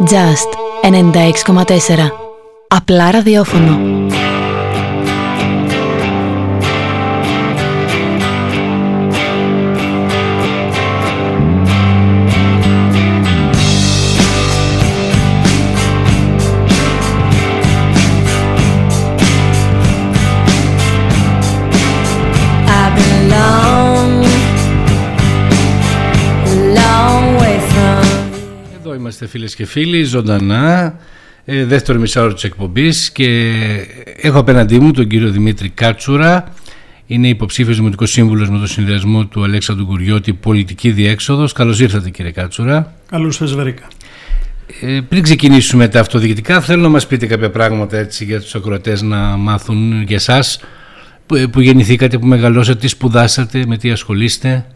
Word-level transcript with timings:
Just 0.00 0.50
96,4 0.82 2.10
Απλά 2.68 3.10
ραδιόφωνο 3.10 3.97
φίλες 29.28 29.54
και 29.54 29.66
φίλοι, 29.66 30.02
ζωντανά, 30.02 30.98
ε, 31.44 31.64
δεύτερο 31.64 31.98
μισάωρο 31.98 32.34
της 32.34 32.44
εκπομπής 32.44 33.10
και 33.10 33.52
έχω 34.16 34.38
απέναντί 34.38 34.78
μου 34.78 34.90
τον 34.90 35.08
κύριο 35.08 35.30
Δημήτρη 35.30 35.68
Κάτσουρα, 35.68 36.54
είναι 37.06 37.28
υποψήφιος 37.28 37.76
Δημοτικός 37.76 38.10
Σύμβουλος 38.10 38.50
με 38.50 38.58
το 38.58 38.66
συνδυασμό 38.66 39.26
του 39.26 39.44
Αλέξανδρου 39.44 39.86
Κουριώτη, 39.86 40.32
πολιτική 40.32 40.90
διέξοδος. 40.90 41.52
Καλώς 41.52 41.80
ήρθατε 41.80 42.10
κύριε 42.10 42.30
Κάτσουρα. 42.30 42.94
Καλώς 43.10 43.34
σας 43.34 43.54
βρήκα. 43.54 43.86
Ε, 44.80 45.00
πριν 45.08 45.22
ξεκινήσουμε 45.22 45.88
τα 45.88 46.00
αυτοδιοικητικά, 46.00 46.60
θέλω 46.60 46.82
να 46.82 46.88
μας 46.88 47.06
πείτε 47.06 47.26
κάποια 47.26 47.50
πράγματα 47.50 47.96
έτσι 47.96 48.24
για 48.24 48.40
τους 48.40 48.54
ακροατές 48.54 49.02
να 49.02 49.18
μάθουν 49.18 50.02
για 50.02 50.16
εσάς 50.16 50.60
που, 51.26 51.34
ε, 51.34 51.46
που 51.46 51.60
γεννηθήκατε, 51.60 52.18
που 52.18 52.26
μεγαλώσατε, 52.26 52.78
τι 52.78 52.88
σπουδάσατε, 52.88 53.64
με 53.66 53.76
τι 53.76 53.90
ασχολείστε. 53.90 54.66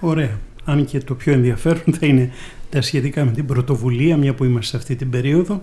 Ωραία. 0.00 0.38
Αν 0.64 0.84
και 0.84 0.98
το 0.98 1.14
πιο 1.14 1.32
ενδιαφέρον 1.32 1.82
θα 1.98 2.06
είναι 2.06 2.30
τα 2.74 2.82
σχετικά 2.82 3.24
με 3.24 3.30
την 3.30 3.46
πρωτοβουλία, 3.46 4.16
μια 4.16 4.34
που 4.34 4.44
είμαστε 4.44 4.70
σε 4.70 4.76
αυτή 4.76 4.96
την 4.96 5.10
περίοδο. 5.10 5.62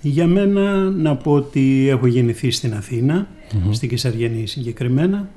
Για 0.00 0.26
μένα 0.26 0.90
να 0.90 1.16
πω 1.16 1.32
ότι 1.32 1.88
έχω 1.88 2.06
γεννηθεί 2.06 2.50
στην 2.50 2.74
αθηνα 2.74 3.28
στην 3.70 3.88
Κεσαριανή 3.88 4.46
συγκεκριμένα. 4.46 5.28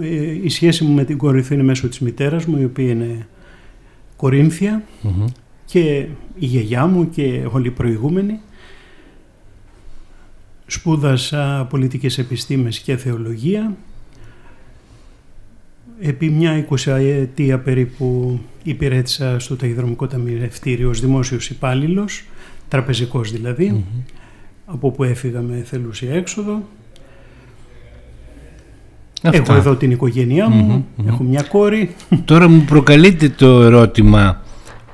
Ε, 0.00 0.06
η 0.42 0.48
σχέση 0.48 0.84
μου 0.84 0.94
με 0.94 1.04
την 1.04 1.18
Κορινθό 1.18 1.54
είναι 1.54 1.62
μέσω 1.62 1.88
της 1.88 1.98
μητέρας 1.98 2.44
μου, 2.44 2.60
η 2.60 2.64
οποία 2.64 2.90
είναι 2.90 3.26
Κορίνθια 4.16 4.82
και 5.64 6.06
η 6.38 6.46
γιαγιά 6.46 6.86
μου 6.86 7.10
και 7.10 7.48
όλοι 7.52 7.66
οι 7.66 7.70
προηγούμενοι. 7.70 8.40
Σπούδασα 10.66 11.66
πολιτικές 11.70 12.18
επιστήμες 12.18 12.78
και 12.78 12.96
θεολογία. 12.96 13.76
Επί 16.00 16.30
μια 16.30 16.56
εικοσαετία 16.56 17.58
περίπου 17.58 18.38
υπηρέτησα 18.62 19.38
στο 19.38 19.56
Ταχυδρομικό 19.56 20.06
Ταμιευτήριο 20.06 20.88
ως 20.88 21.00
δημόσιος 21.00 21.50
υπάλληλος, 21.50 22.24
τραπεζικός 22.68 23.30
δηλαδή, 23.30 23.84
από 24.66 24.90
που 24.90 25.04
έφυγα 25.04 25.40
με 25.40 25.62
θελούσια 25.64 26.14
έξοδο. 26.14 26.62
Αυτά. 29.22 29.38
Έχω 29.38 29.54
εδώ 29.54 29.74
την 29.74 29.90
οικογένειά 29.90 30.48
μου, 30.48 30.86
έχω 31.08 31.22
μια 31.22 31.42
κόρη. 31.42 31.94
Τώρα 32.24 32.48
μου 32.48 32.64
προκαλείται 32.64 33.28
το 33.28 33.62
ερώτημα 33.62 34.42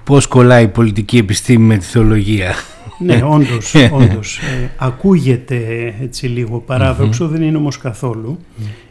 πώς 0.05 0.27
κολλάει 0.27 0.65
η 0.65 0.69
πολιτική 0.69 1.17
επιστήμη 1.17 1.65
με 1.65 1.77
τη 1.77 1.85
θεολογία. 1.85 2.55
ναι, 2.99 3.23
όντως, 3.35 3.75
όντως. 3.93 4.39
Ε, 4.39 4.71
ακούγεται 4.77 5.95
έτσι 6.01 6.27
λίγο 6.27 6.59
παράδοξο, 6.59 7.29
δεν 7.29 7.43
είναι 7.43 7.57
όμως 7.57 7.79
καθόλου. 7.79 8.39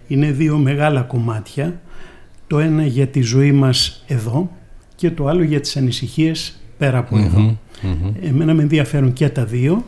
Είναι 0.08 0.32
δύο 0.32 0.58
μεγάλα 0.58 1.02
κομμάτια. 1.02 1.82
Το 2.52 2.60
ένα 2.60 2.86
για 2.86 3.08
τη 3.08 3.22
ζωή 3.22 3.52
μας 3.52 4.04
εδώ 4.08 4.52
και 4.96 5.12
το 5.12 5.28
άλλο 5.28 5.44
για 5.44 5.60
τις 5.60 5.78
ανησυχίες 5.78 6.60
πέρα 6.78 6.98
από 6.98 7.18
εδώ. 7.18 7.58
Εμένα 8.22 8.54
με 8.54 8.62
ενδιαφέρουν 8.62 9.14
και 9.14 9.30
τα 9.30 9.46
δύο. 9.46 9.86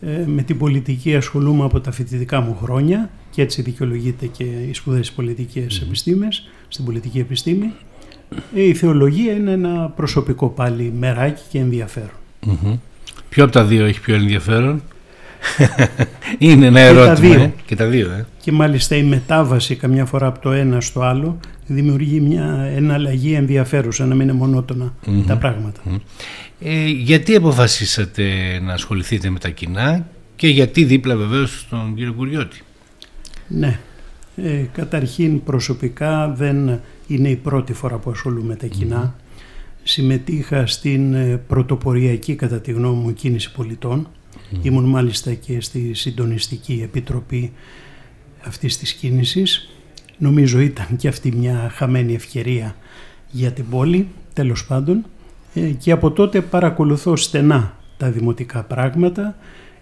Ε, 0.00 0.24
με 0.26 0.42
την 0.42 0.58
πολιτική 0.58 1.14
ασχολούμαι 1.16 1.64
από 1.64 1.80
τα 1.80 1.92
φοιτητικά 1.92 2.40
μου 2.40 2.56
χρόνια 2.62 3.10
και 3.30 3.42
έτσι 3.42 3.62
δικαιολογείται 3.62 4.26
και 4.26 4.44
οι 4.44 4.72
σπουδές 4.72 5.06
στις 5.06 5.16
πολιτικές 5.16 5.80
επιστήμες, 5.80 6.48
στην 6.68 6.84
πολιτική 6.84 7.18
επιστήμη. 7.18 7.72
Ε, 8.54 8.62
η 8.62 8.74
θεολογία 8.74 9.32
είναι 9.32 9.50
ένα 9.50 9.92
προσωπικό 9.96 10.48
πάλι 10.48 10.92
μεράκι 10.98 11.42
και 11.48 11.58
ενδιαφέρον. 11.58 12.10
Μμμ. 12.46 12.76
Ποιο 13.28 13.44
από 13.44 13.52
τα 13.52 13.64
δύο 13.64 13.84
έχει 13.84 14.00
πιο 14.00 14.14
ενδιαφέρον; 14.14 14.82
Είναι 16.38 16.66
ένα 16.66 16.80
τα 16.80 16.80
ερώτημα. 16.80 17.14
δύο. 17.14 17.40
ε. 17.40 17.52
Και 17.66 17.76
τα 17.76 17.86
δύο. 17.86 18.10
Ε. 18.10 18.26
Και 18.40 18.52
μάλιστα 18.52 18.96
η 18.96 19.02
μετάβαση 19.02 19.76
καμιά 19.76 20.04
φορά 20.04 20.26
από 20.26 20.38
το 20.38 20.52
ένα 20.52 20.80
στο 20.80 21.00
άλλο 21.00 21.38
δημιουργεί 21.66 22.20
μια 22.20 22.70
εναλλαγή 22.76 23.32
ενδιαφέρουσα, 23.32 24.06
να 24.06 24.14
μην 24.14 24.28
είναι 24.28 24.32
μονότονα 24.38 24.94
τα 25.26 25.36
πράγματα. 25.36 25.80
Ε, 26.60 26.86
γιατί 26.86 27.34
αποφασίσατε 27.34 28.24
να 28.62 28.72
ασχοληθείτε 28.72 29.30
με 29.30 29.38
τα 29.38 29.48
κοινά 29.48 30.06
και 30.36 30.48
γιατί 30.48 30.84
δίπλα 30.84 31.16
βεβαίως 31.16 31.60
στον 31.60 31.94
κύριο 31.94 32.12
Κουριώτη; 32.12 32.62
Ναι. 33.48 33.78
Ε, 34.36 34.64
καταρχήν 34.72 35.42
προσωπικά 35.42 36.32
δεν 36.36 36.80
είναι 37.06 37.28
η 37.28 37.36
πρώτη 37.36 37.72
φορά 37.72 37.96
που 37.96 38.10
ασχολούμαι 38.10 38.46
με 38.46 38.56
τα 38.56 38.66
κοινά. 38.66 39.14
Συμμετείχα 39.82 40.66
στην 40.66 41.14
ε, 41.14 41.40
πρωτοποριακή 41.46 42.34
κατά 42.34 42.60
τη 42.60 42.72
γνώμη 42.72 43.02
μου 43.02 43.12
κίνηση 43.12 43.52
πολιτών. 43.52 44.08
Ήμουν 44.62 44.84
μάλιστα 44.84 45.34
και 45.34 45.60
στη 45.60 45.94
συντονιστική 45.94 46.80
επιτροπή 46.84 47.52
αυτής 48.44 48.78
της 48.78 48.92
κίνησης. 48.92 49.68
Νομίζω 50.18 50.60
ήταν 50.60 50.96
και 50.96 51.08
αυτή 51.08 51.32
μια 51.36 51.70
χαμένη 51.74 52.14
ευκαιρία 52.14 52.76
για 53.30 53.52
την 53.52 53.64
πόλη, 53.70 54.08
τέλος 54.32 54.66
πάντων. 54.66 55.04
Ε, 55.54 55.60
και 55.60 55.90
από 55.90 56.10
τότε 56.10 56.40
παρακολουθώ 56.40 57.16
στενά 57.16 57.76
τα 57.96 58.10
δημοτικά 58.10 58.62
πράγματα 58.62 59.36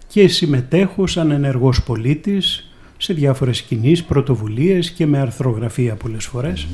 και 0.07 0.27
συμμετέχω 0.27 1.07
σαν 1.07 1.31
ενεργός 1.31 1.83
πολίτης 1.83 2.71
σε 2.97 3.13
διάφορες 3.13 3.61
κινήσεις, 3.61 4.03
πρωτοβουλίες 4.03 4.91
και 4.91 5.05
με 5.05 5.17
αρθρογραφία 5.17 5.95
πολλές 5.95 6.25
φορές. 6.25 6.67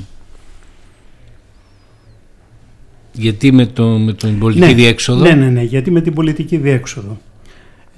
Γιατί 3.13 3.51
με, 3.51 3.65
το, 3.65 3.87
με 3.87 4.13
την 4.13 4.39
πολιτική 4.39 4.73
διέξοδο; 4.73 5.23
Ναι, 5.23 5.33
ναι, 5.33 5.49
ναι, 5.49 5.61
γιατί 5.61 5.91
με 5.91 6.01
την 6.01 6.13
πολιτική 6.13 6.57
διέξοδο. 6.57 7.17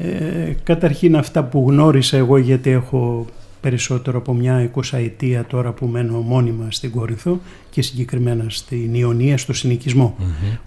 Ε, 0.02 0.56
καταρχήν 0.64 1.16
αυτά 1.16 1.44
που 1.44 1.66
γνώρισα 1.70 2.18
εγώ 2.18 2.38
γιατί 2.38 2.70
έχω 2.70 3.26
περισσότερο 3.62 4.18
από 4.18 4.34
μια 4.34 4.62
εικοσαετία 4.62 5.46
τώρα 5.46 5.72
που 5.72 5.86
μένω 5.86 6.20
μόνιμα 6.20 6.72
στην 6.72 6.92
Κόρινθο 6.92 7.40
και 7.70 7.82
συγκεκριμένα 7.82 8.46
στην 8.48 8.94
Ιωνία, 8.94 9.38
στο 9.38 9.54
συνοικισμό 9.54 10.16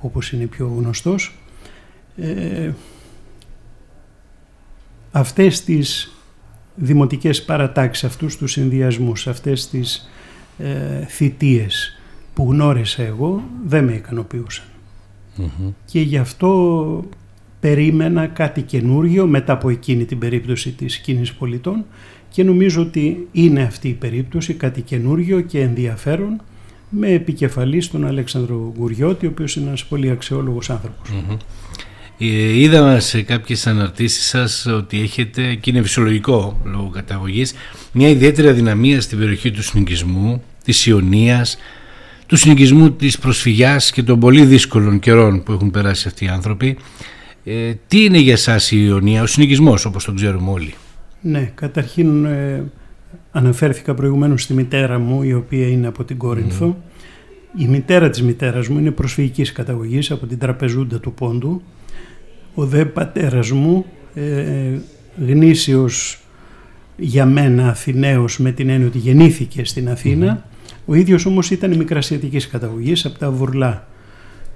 όπως 0.01 0.33
είναι 0.33 0.45
πιο 0.45 0.75
γνωστός. 0.79 1.39
Ε, 2.17 2.71
αυτές 5.13 5.65
τις 5.65 6.13
δημοτικές 6.75 7.45
παρατάξεις, 7.45 8.05
αυτούς 8.05 8.37
τους 8.37 8.53
συνδυασμούς, 8.53 9.27
αυτές 9.27 9.69
τις 9.69 10.11
ε, 10.59 11.05
θητείες 11.07 12.01
που 12.35 12.47
γνώρισα 12.51 13.03
εγώ 13.03 13.43
δεν 13.67 13.85
με 13.85 13.93
ικανοποιούσαν. 13.93 14.65
Και 15.85 16.01
γι' 16.01 16.19
αυτό 16.19 17.05
περίμενα 17.63 18.27
κάτι 18.27 18.63
καινούριο 18.63 19.27
μετά 19.27 19.53
από 19.53 19.69
εκείνη 19.69 20.05
την 20.05 20.19
περίπτωση 20.19 20.71
της 20.71 20.97
κίνησης 20.99 21.35
πολιτών 21.35 21.85
και 22.29 22.45
νομίζω 22.45 22.83
ότι 22.83 23.29
είναι 23.33 23.63
αυτή 23.63 23.89
η 23.89 23.93
περίπτωση 23.93 24.55
κάτι 24.55 24.81
καινούριο 24.81 25.41
και 25.41 25.61
ενδιαφέρον 25.61 26.41
με 26.89 27.09
επικεφαλής 27.09 27.85
στον 27.85 28.07
Αλέξανδρο 28.07 28.73
Γκουριώτη, 28.79 29.27
ο 29.27 29.29
οποίος 29.29 29.57
είναι 29.57 29.67
ένας 29.67 29.85
πολύ 29.85 30.11
αξιόλογος 30.11 30.71
άνθρωπος. 30.71 31.11
Ε, 32.19 32.59
είδα 32.61 33.01
σε 33.01 33.23
κάποιες 33.23 33.67
αναρτήσεις 33.67 34.27
σας 34.27 34.67
ότι 34.67 35.01
έχετε, 35.01 35.55
και 35.55 35.71
είναι 35.71 35.83
φυσιολογικό 35.83 36.61
λόγω 36.65 36.91
καταγωγής, 36.93 37.55
μια 37.93 38.09
ιδιαίτερη 38.09 38.49
αδυναμία 38.49 39.01
στην 39.01 39.19
περιοχή 39.19 39.51
του 39.51 39.63
συνοικισμού, 39.63 40.43
της 40.65 40.87
Ιωνίας, 40.87 41.57
του 42.27 42.37
συνοικισμού 42.37 42.91
της 42.91 43.19
προσφυγιάς 43.19 43.91
και 43.91 44.03
των 44.03 44.21
πολύ 44.21 44.45
δύσκολων 44.45 44.99
καιρών 44.99 45.43
που 45.43 45.53
έχουν 45.53 45.71
περάσει 45.71 46.09
αυτοί 46.09 46.25
οι 46.25 46.29
άνθρωποι. 46.29 46.77
Ε, 47.45 47.73
τι 47.89 48.05
είναι 48.05 48.19
για 48.19 48.37
σας 48.37 48.71
η 48.71 48.77
Ιωνία, 48.81 49.23
ο 49.23 49.27
συνοικισμός 49.27 49.85
όπως 49.85 50.05
τον 50.05 50.17
ξέρουμε 50.17 50.51
όλοι; 50.51 50.75
Ναι, 51.21 51.53
καταρχήν 51.55 52.25
ε, 52.25 52.65
αναφέρθηκα 53.33 53.95
προηγουμένως 53.95 54.43
στη 54.43 54.55
μητέρα 54.55 54.99
μου, 54.99 55.23
η 55.23 55.33
οποία 55.33 55.69
είναι 55.69 55.87
από 55.87 56.05
την 56.05 56.17
Κόρινθο. 56.17 56.77
Η 57.57 57.67
μητέρα 57.67 58.11
της 58.11 58.23
μητέρας 58.23 58.69
μου 58.69 58.79
είναι 58.79 58.91
προσφυγικής 58.91 59.53
καταγωγής 59.53 60.11
από 60.11 60.27
την 60.27 60.39
τραπεζούντα 60.39 61.01
του 61.01 61.13
Πόντου. 61.13 61.63
Ο 62.55 62.67
δε 62.67 62.85
πατέρας 62.85 63.51
μου, 63.51 63.85
ε, 64.15 64.79
γνήσιος 65.27 66.23
για 66.97 67.27
μένα 67.27 67.69
Αθηναίος 67.69 68.39
με 68.39 68.53
την 68.53 68.69
έννοια 68.69 68.87
ότι 68.87 68.99
γεννήθηκε 68.99 69.65
στην 69.65 69.91
αθηνα 69.91 70.45
Ο 70.87 70.95
ίδιος 70.95 71.27
όμως 71.27 71.51
ήταν 71.51 71.77
μικρασιατικής 71.77 72.49
καταγωγής 72.49 73.05
από 73.05 73.19
τα 73.19 73.31
Βουρλά 73.31 73.87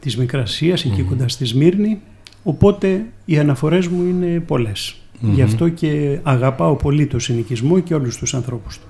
της 0.00 0.16
Μικρασίας, 0.16 0.84
εκεί 0.84 1.02
κοντά 1.02 1.28
στη 1.28 1.44
Σμύρνη. 1.44 2.00
Οπότε 2.48 3.04
οι 3.24 3.38
αναφορές 3.38 3.86
μου 3.86 4.02
είναι 4.02 4.40
πολλές. 4.40 4.94
Γι' 5.20 5.42
αυτό 5.42 5.68
και 5.68 6.18
αγαπάω 6.22 6.74
πολύ 6.76 7.06
το 7.06 7.18
συνοικισμό 7.18 7.80
και 7.80 7.94
όλους 7.94 8.16
τους 8.16 8.34
ανθρώπους 8.34 8.78
του. 8.78 8.86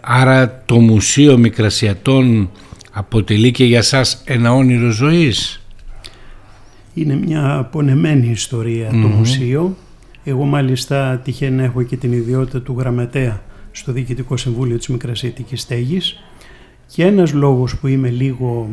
Άρα 0.00 0.62
το 0.66 0.78
Μουσείο 0.78 1.38
Μικρασιατών 1.38 2.50
αποτελεί 2.92 3.50
και 3.50 3.64
για 3.64 3.82
σας 3.82 4.22
ένα 4.24 4.52
όνειρο 4.52 4.90
ζωής; 4.90 5.60
Είναι 6.94 7.14
μια 7.14 7.68
πονεμένη 7.72 8.30
ιστορία 8.30 8.88
το 8.88 8.96
Μμμ. 8.96 9.16
μουσείο. 9.16 9.76
Εγώ 10.24 10.44
μάλιστα 10.44 11.20
τυχαίνει 11.24 11.56
να 11.56 11.64
έχω 11.64 11.82
και 11.82 11.96
την 11.96 12.12
ιδιότητα 12.12 12.60
του 12.62 12.74
γραμματέα 12.78 13.42
στο 13.72 13.92
Διοικητικό 13.92 14.36
Συμβούλιο 14.36 14.76
της 14.76 14.88
Μικρασιατικής 14.88 15.60
Στέγης 15.60 16.22
και 16.86 17.04
ένας 17.04 17.32
λόγος 17.32 17.76
που 17.76 17.86
είμαι 17.86 18.08
λίγο 18.08 18.68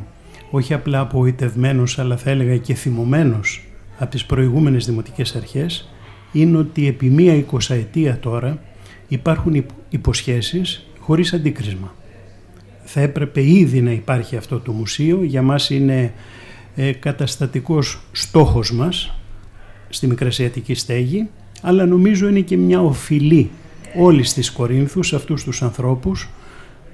όχι 0.51 0.73
απλά 0.73 0.99
απογοητευμένος 0.99 1.99
αλλά 1.99 2.17
θα 2.17 2.29
έλεγα 2.29 2.57
και 2.57 2.73
θυμωμένος 2.73 3.66
από 3.97 4.11
τις 4.11 4.25
προηγούμενες 4.25 4.85
δημοτικές 4.85 5.35
αρχές 5.35 5.89
είναι 6.31 6.57
ότι 6.57 6.87
επί 6.87 7.09
μία 7.09 7.33
εικοσαετία 7.33 8.19
τώρα 8.19 8.61
υπάρχουν 9.07 9.53
υπ- 9.53 9.69
υποσχέσεις 9.89 10.85
χωρίς 10.99 11.33
αντίκρισμα. 11.33 11.95
Θα 12.83 13.01
έπρεπε 13.01 13.49
ήδη 13.49 13.81
να 13.81 13.91
υπάρχει 13.91 14.35
αυτό 14.35 14.59
το 14.59 14.71
μουσείο. 14.71 15.23
Για 15.23 15.41
μας 15.41 15.69
είναι 15.69 16.13
ε, 16.75 16.91
καταστατικός 16.91 17.99
στόχος 18.11 18.71
μας 18.71 19.13
στη 19.89 20.07
Μικρασιατική 20.07 20.73
Στέγη, 20.73 21.27
αλλά 21.61 21.85
νομίζω 21.85 22.27
είναι 22.27 22.39
και 22.39 22.57
μια 22.57 22.81
οφειλή 22.81 23.49
όλης 23.97 24.33
της 24.33 24.51
Κορίνθους 24.51 25.07
σε 25.07 25.15
αυτούς 25.15 25.43
τους 25.43 25.61
ανθρώπους 25.61 26.29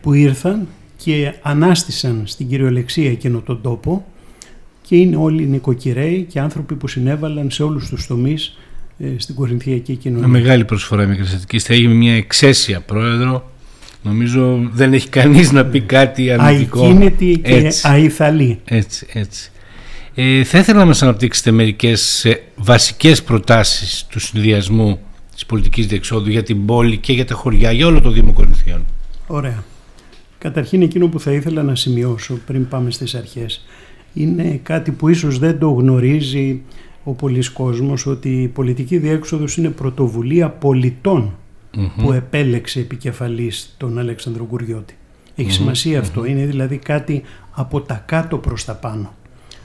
που 0.02 0.14
ήρθαν 0.14 0.68
και 0.98 1.34
ανάστησαν 1.42 2.22
στην 2.26 2.48
κυριολεξία 2.48 3.12
εκείνο 3.12 3.40
τον 3.42 3.62
τόπο 3.62 4.06
και 4.88 4.96
είναι 4.96 5.16
όλοι 5.16 5.46
νοικοκυρέοι 5.46 6.26
και 6.30 6.40
άνθρωποι 6.40 6.76
που 6.76 6.88
συνέβαλαν 6.88 7.52
σε 7.52 7.64
όλους 7.64 7.90
τους 7.90 8.08
τομείς 8.08 8.58
ε, 9.00 9.06
στην 9.18 9.36
Κορινθιακή 9.36 9.96
κοινωνία. 9.96 10.28
Μια 10.28 10.40
μεγάλη 10.40 10.66
προσφορά 10.66 11.04
η 11.04 11.08
Μικρασιατική 11.08 11.58
Στέγη 11.58 11.88
με 11.88 11.94
μια 11.94 12.16
εξαίσια 12.16 12.80
πρόεδρο. 12.80 13.52
Νομίζω 14.04 14.70
δεν 14.72 14.94
έχει 14.94 15.10
κανείς 15.10 15.52
να 15.52 15.66
πει 15.66 15.82
κάτι 15.82 16.32
αρνητικό. 16.32 16.86
Αικίνητη 16.86 17.40
και 17.44 17.56
Έτσι. 17.56 17.88
αϊθαλή. 17.88 18.60
Έτσι, 18.66 19.08
έτσι. 19.14 19.52
Ε, 20.16 20.44
θα 20.44 20.58
ήθελα 20.58 20.80
να 20.80 20.86
μας 20.86 21.04
αναπτύξετε 21.04 21.52
μερικές 21.52 22.26
ε, 22.26 22.42
βασικές 22.56 23.24
προτάσεις 23.24 24.06
του 24.10 24.20
συνδυασμού 24.20 25.00
της 25.34 25.46
πολιτικής 25.46 25.88
διεξόδου 25.88 26.30
για 26.30 26.44
την 26.44 26.66
πόλη 26.66 26.98
και 26.98 27.14
για 27.14 27.26
τα 27.26 27.36
χωριά, 27.36 27.72
για 27.72 27.88
όλο 27.88 28.02
το 28.02 28.12
Δήμο 28.12 28.34
Κορινθιών. 28.34 28.86
Ωραία. 29.28 29.64
Καταρχήν 30.38 30.82
εκείνο 30.82 31.08
που 31.08 31.20
θα 31.20 31.32
ήθελα 31.32 31.64
να 31.64 31.76
σημειώσω 31.76 32.40
πριν 32.46 32.68
πάμε 32.68 32.92
στις 32.92 33.16
αρχές 33.16 33.66
είναι 34.14 34.60
κάτι 34.64 34.92
που 34.92 35.08
ίσως 35.08 35.40
δεν 35.40 35.60
το 35.60 35.70
γνωρίζει 35.70 36.62
ο 37.04 37.12
πολλής 37.12 37.50
κόσμος 37.50 38.06
ότι 38.06 38.42
η 38.42 38.48
πολιτική 38.48 38.98
διέξοδος 38.98 39.58
είναι 39.58 39.70
πρωτοβουλία 39.70 40.50
πολιτών 40.50 41.36
που 41.98 42.12
επέλεξε 42.12 42.80
επικεφαλής 42.80 43.76
τον 43.78 44.00
Αλέξανδρο 44.00 44.44
Κουριώτη. 44.44 44.98
Έχει 45.36 45.52
σημασία 45.52 46.00
αυτό. 46.00 46.26
Είναι 46.26 46.46
δηλαδή 46.46 46.78
κάτι 46.78 47.24
από 47.52 47.82
τα 47.82 48.04
κάτω 48.06 48.38
προς 48.38 48.66
τα 48.66 48.74
πάνω. 48.74 49.14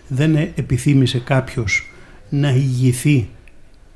Δεν 0.08 0.34
ε- 0.34 0.52
επιθύμησε 0.54 1.18
κάποιος 1.18 1.90
να 2.30 2.50
ηγηθεί 2.50 3.28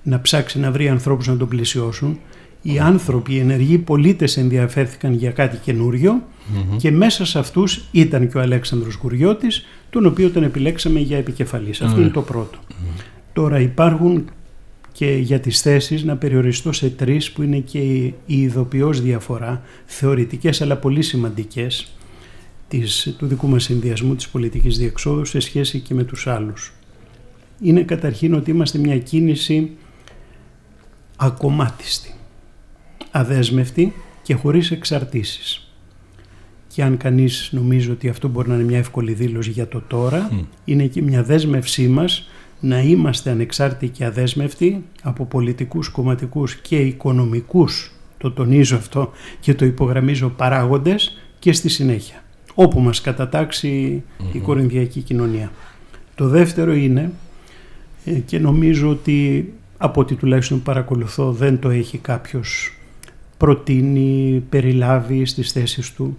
να 0.02 0.20
ψάξει 0.20 0.58
να 0.58 0.70
βρει 0.70 0.88
ανθρώπους 0.88 1.26
να 1.26 1.36
τον 1.36 1.48
πλησιώσουν. 1.48 2.18
Οι 2.62 2.78
άνθρωποι, 2.78 3.34
οι 3.34 3.38
ενεργοί 3.38 3.78
πολίτες 3.78 4.36
ενδιαφέρθηκαν 4.36 5.12
για 5.14 5.30
κάτι 5.30 5.56
καινούριο 5.56 6.22
και 6.76 6.90
μέσα 6.90 7.24
σε 7.24 7.38
αυτούς 7.38 7.84
ήταν 7.90 8.28
και 8.28 8.38
ο 8.38 8.40
Αλέξανδρος 8.40 8.96
Κουριώτης, 8.96 9.66
τον 9.92 10.06
οποίο 10.06 10.30
τον 10.30 10.42
επιλέξαμε 10.42 11.00
για 11.00 11.16
επικεφαλής. 11.16 11.80
Αυτό 11.80 12.00
είναι 12.00 12.10
το 12.10 12.22
πρώτο. 12.22 12.58
Τώρα 13.32 13.60
υπάρχουν 13.60 14.24
και 14.92 15.06
για 15.06 15.40
τις 15.40 15.60
θέσεις 15.60 16.02
να 16.04 16.16
περιοριστώ 16.16 16.72
σε 16.72 16.90
τρεις 16.90 17.32
που 17.32 17.42
είναι 17.42 17.58
και 17.58 17.78
η 17.78 18.14
η 18.26 18.40
ειδοποιώς 18.40 19.00
διαφορά, 19.00 19.62
θεωρητικές 19.84 20.62
αλλά 20.62 20.76
πολύ 20.76 21.02
σημαντικές 21.02 21.92
της, 22.68 23.14
του 23.18 23.26
δικού 23.26 23.48
μας 23.48 23.64
συνδυασμού 23.64 24.14
της 24.14 24.28
πολιτικής 24.28 24.78
διεξόδου 24.78 25.24
σε 25.24 25.40
σχέση 25.40 25.80
και 25.80 25.94
με 25.94 26.04
τους 26.04 26.26
άλλους. 26.26 26.72
Είναι 27.60 27.82
καταρχήν 27.82 28.34
ότι 28.34 28.50
είμαστε 28.50 28.78
μια 28.78 28.98
κίνηση 28.98 29.70
ακομάτιστη, 31.16 32.14
αδέσμευτη 33.10 33.92
και 34.22 34.34
χωρίς 34.34 34.70
εξαρτήσεις. 34.70 35.71
Και 36.74 36.82
αν 36.82 36.96
κανείς 36.96 37.48
νομίζει 37.52 37.90
ότι 37.90 38.08
αυτό 38.08 38.28
μπορεί 38.28 38.48
να 38.48 38.54
είναι 38.54 38.64
μια 38.64 38.78
εύκολη 38.78 39.12
δήλωση 39.12 39.50
για 39.50 39.68
το 39.68 39.82
τώρα, 39.86 40.30
είναι 40.64 40.86
και 40.86 41.02
μια 41.02 41.22
δέσμευσή 41.22 41.88
μας 41.88 42.28
να 42.60 42.80
είμαστε 42.80 43.30
ανεξάρτητοι 43.30 43.88
και 43.88 44.04
αδέσμευτοι 44.04 44.84
από 45.02 45.24
πολιτικούς, 45.24 45.88
κομματικούς 45.88 46.54
και 46.54 46.76
οικονομικούς, 46.76 47.92
το 48.18 48.30
τονίζω 48.30 48.76
αυτό 48.76 49.10
και 49.40 49.54
το 49.54 49.64
υπογραμμίζω 49.64 50.28
παράγοντες 50.28 51.18
και 51.38 51.52
στη 51.52 51.68
συνέχεια, 51.68 52.22
όπου 52.54 52.80
μας 52.80 53.00
κατατάξει 53.00 54.02
η 54.32 54.38
κορινθιακή 54.38 55.00
κοινωνία. 55.00 55.52
Το 56.14 56.28
δεύτερο 56.28 56.72
είναι, 56.72 57.12
ε, 58.04 58.12
και 58.12 58.38
νομίζω 58.38 58.88
ότι 58.88 59.52
από 59.78 60.00
ό,τι 60.00 60.14
τουλάχιστον 60.14 60.62
παρακολουθώ 60.62 61.32
δεν 61.32 61.58
το 61.58 61.70
έχει 61.70 61.98
κάποιος 61.98 62.76
προτείνει, 63.36 64.42
περιλάβει 64.48 65.24
στις 65.24 65.52
θέσεις 65.52 65.92
του, 65.92 66.16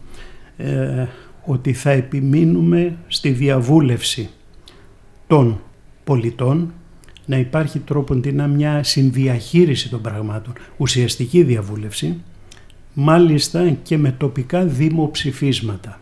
ε, 0.63 1.07
ότι 1.45 1.74
θα 1.74 1.89
επιμείνουμε 1.89 2.95
στη 3.07 3.30
διαβούλευση 3.30 4.30
των 5.27 5.60
πολιτών 6.04 6.74
να 7.25 7.38
υπάρχει 7.38 7.80
τρόπον 7.80 8.21
την 8.21 8.42
μια 8.50 8.83
συνδιαχείριση 8.83 9.89
των 9.89 10.01
πραγμάτων, 10.01 10.54
ουσιαστική 10.77 11.44
διαβούλευση, 11.44 12.21
μάλιστα 12.94 13.69
και 13.83 13.98
με 13.98 14.12
τοπικά 14.12 14.65
δημοψηφίσματα. 14.65 16.00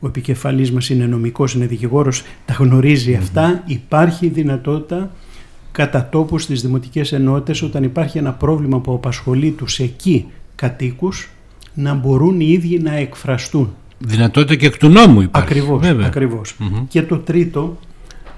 Ο 0.00 0.06
επικεφαλής 0.06 0.72
μας 0.72 0.88
είναι 0.88 1.06
νομικός, 1.06 1.54
είναι 1.54 1.66
δικηγόρος, 1.66 2.22
τα 2.44 2.54
γνωρίζει 2.54 3.14
αυτά. 3.14 3.62
Υπάρχει 3.66 4.28
δυνατότητα 4.28 5.10
κατά 5.72 6.08
τόπους 6.08 6.42
στις 6.42 6.62
δημοτικές 6.62 7.12
ενότητες 7.12 7.62
όταν 7.62 7.82
υπάρχει 7.82 8.18
ένα 8.18 8.32
πρόβλημα 8.32 8.80
που 8.80 8.92
απασχολεί 8.92 9.50
τους 9.50 9.78
εκεί 9.78 10.26
κατοίκους 10.54 11.30
να 11.74 11.94
μπορούν 11.94 12.40
οι 12.40 12.48
ίδιοι 12.48 12.78
να 12.78 12.94
εκφραστούν. 12.94 13.74
Δυνατότητα 14.02 14.54
και 14.54 14.66
εκ 14.66 14.76
του 14.76 14.88
νόμου 14.88 15.20
υπάρχει. 15.20 15.48
Ακριβώς, 15.48 15.80
βέβαια. 15.80 16.06
ακριβώς. 16.06 16.54
Μμμ. 16.58 16.86
Και 16.88 17.02
το 17.02 17.18
τρίτο 17.18 17.78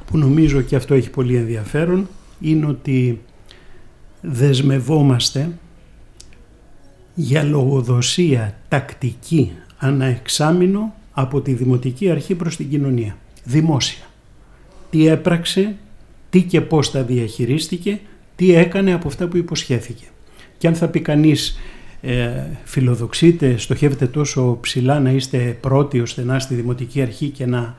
που 0.06 0.18
νομίζω 0.18 0.60
και 0.60 0.76
αυτό 0.76 0.94
έχει 0.94 1.10
πολύ 1.10 1.36
ενδιαφέρον 1.36 2.08
είναι 2.40 2.66
ότι 2.66 3.20
δεσμευόμαστε 4.20 5.58
για 7.14 7.42
λογοδοσία 7.42 8.58
τακτική 8.68 9.52
αναεξάμεινο 9.78 10.94
από 11.12 11.40
τη 11.40 11.52
Δημοτική 11.52 12.10
Αρχή 12.10 12.34
προς 12.34 12.56
την 12.56 12.70
κοινωνία. 12.70 13.16
Δημόσια. 13.44 14.04
Τι 14.90 15.06
έπραξε, 15.06 15.76
τι 16.30 16.42
και 16.42 16.60
πώς 16.60 16.90
τα 16.90 17.02
διαχειρίστηκε, 17.02 18.00
τι 18.36 18.54
έκανε 18.54 18.92
από 18.92 19.08
αυτά 19.08 19.26
που 19.26 19.36
υποσχέθηκε. 19.36 20.04
Και 20.58 20.66
αν 20.66 20.74
θα 20.74 20.88
πει 20.88 21.00
κανείς 21.00 21.58
ε, 22.04 22.30
φιλοδοξείτε, 22.64 23.56
στοχεύετε 23.56 24.06
τόσο 24.06 24.58
ψηλά 24.60 25.00
να 25.00 25.10
είστε 25.10 25.58
πρώτοι 25.60 26.00
ώστε 26.00 26.24
να 26.24 26.36
είστε 26.36 26.54
Δημοτική 26.54 27.02
Αρχή 27.02 27.28
και 27.28 27.46
να 27.46 27.76